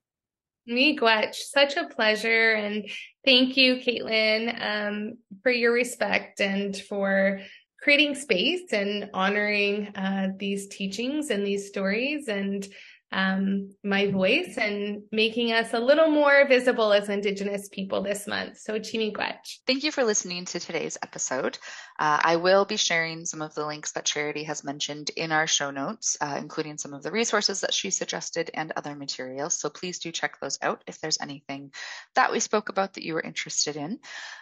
Miigwech, 0.70 1.36
such 1.36 1.76
a 1.76 1.88
pleasure. 1.88 2.54
And 2.54 2.90
thank 3.26 3.58
you, 3.58 3.76
Caitlin, 3.76 4.62
um, 4.62 5.18
for 5.42 5.52
your 5.52 5.74
respect 5.74 6.40
and 6.40 6.76
for 6.76 7.42
creating 7.82 8.16
space 8.16 8.72
and 8.72 9.10
honoring 9.14 9.88
uh, 9.96 10.30
these 10.38 10.68
teachings 10.68 11.30
and 11.30 11.46
these 11.46 11.68
stories. 11.68 12.30
And 12.30 12.66
um, 13.14 13.76
my 13.84 14.10
voice 14.12 14.58
and 14.58 15.04
making 15.12 15.54
us 15.54 15.74
a 15.74 15.80
little 15.80 16.10
more 16.10 16.48
visible 16.48 16.92
as 16.92 17.10
Indigenous 17.10 17.70
people 17.70 18.02
this 18.02 18.28
month. 18.28 18.58
So, 18.58 18.80
Chimiigwech. 18.80 19.60
Thank 19.68 19.84
you 19.84 19.92
for 19.92 20.04
listening 20.04 20.46
to 20.46 20.60
today's 20.60 20.98
episode. 21.04 21.60
Uh, 22.00 22.20
I 22.24 22.38
will 22.38 22.66
be 22.66 22.76
sharing 22.76 23.26
some 23.26 23.44
of 23.44 23.54
the 23.54 23.66
links 23.66 23.92
that 23.92 24.06
Charity 24.06 24.44
has 24.46 24.64
mentioned 24.64 25.12
in 25.16 25.32
our 25.32 25.46
show 25.46 25.70
notes, 25.70 26.18
uh, 26.20 26.38
including 26.40 26.78
some 26.80 26.94
of 26.94 27.04
the 27.04 27.12
resources 27.12 27.62
that 27.62 27.74
she 27.74 27.92
suggested 27.92 28.50
and 28.56 28.74
other 28.76 28.96
materials. 28.96 29.60
So 29.60 29.70
please 29.70 30.00
do 30.00 30.12
check 30.12 30.40
those 30.40 30.58
out 30.64 30.84
if 30.88 31.00
there's 31.00 31.22
anything 31.22 31.72
that 32.16 32.32
we 32.32 32.40
spoke 32.40 32.70
about 32.70 32.94
that 32.96 33.06
you 33.06 33.14
were 33.14 33.22
interested 33.22 33.76
in. 33.76 34.00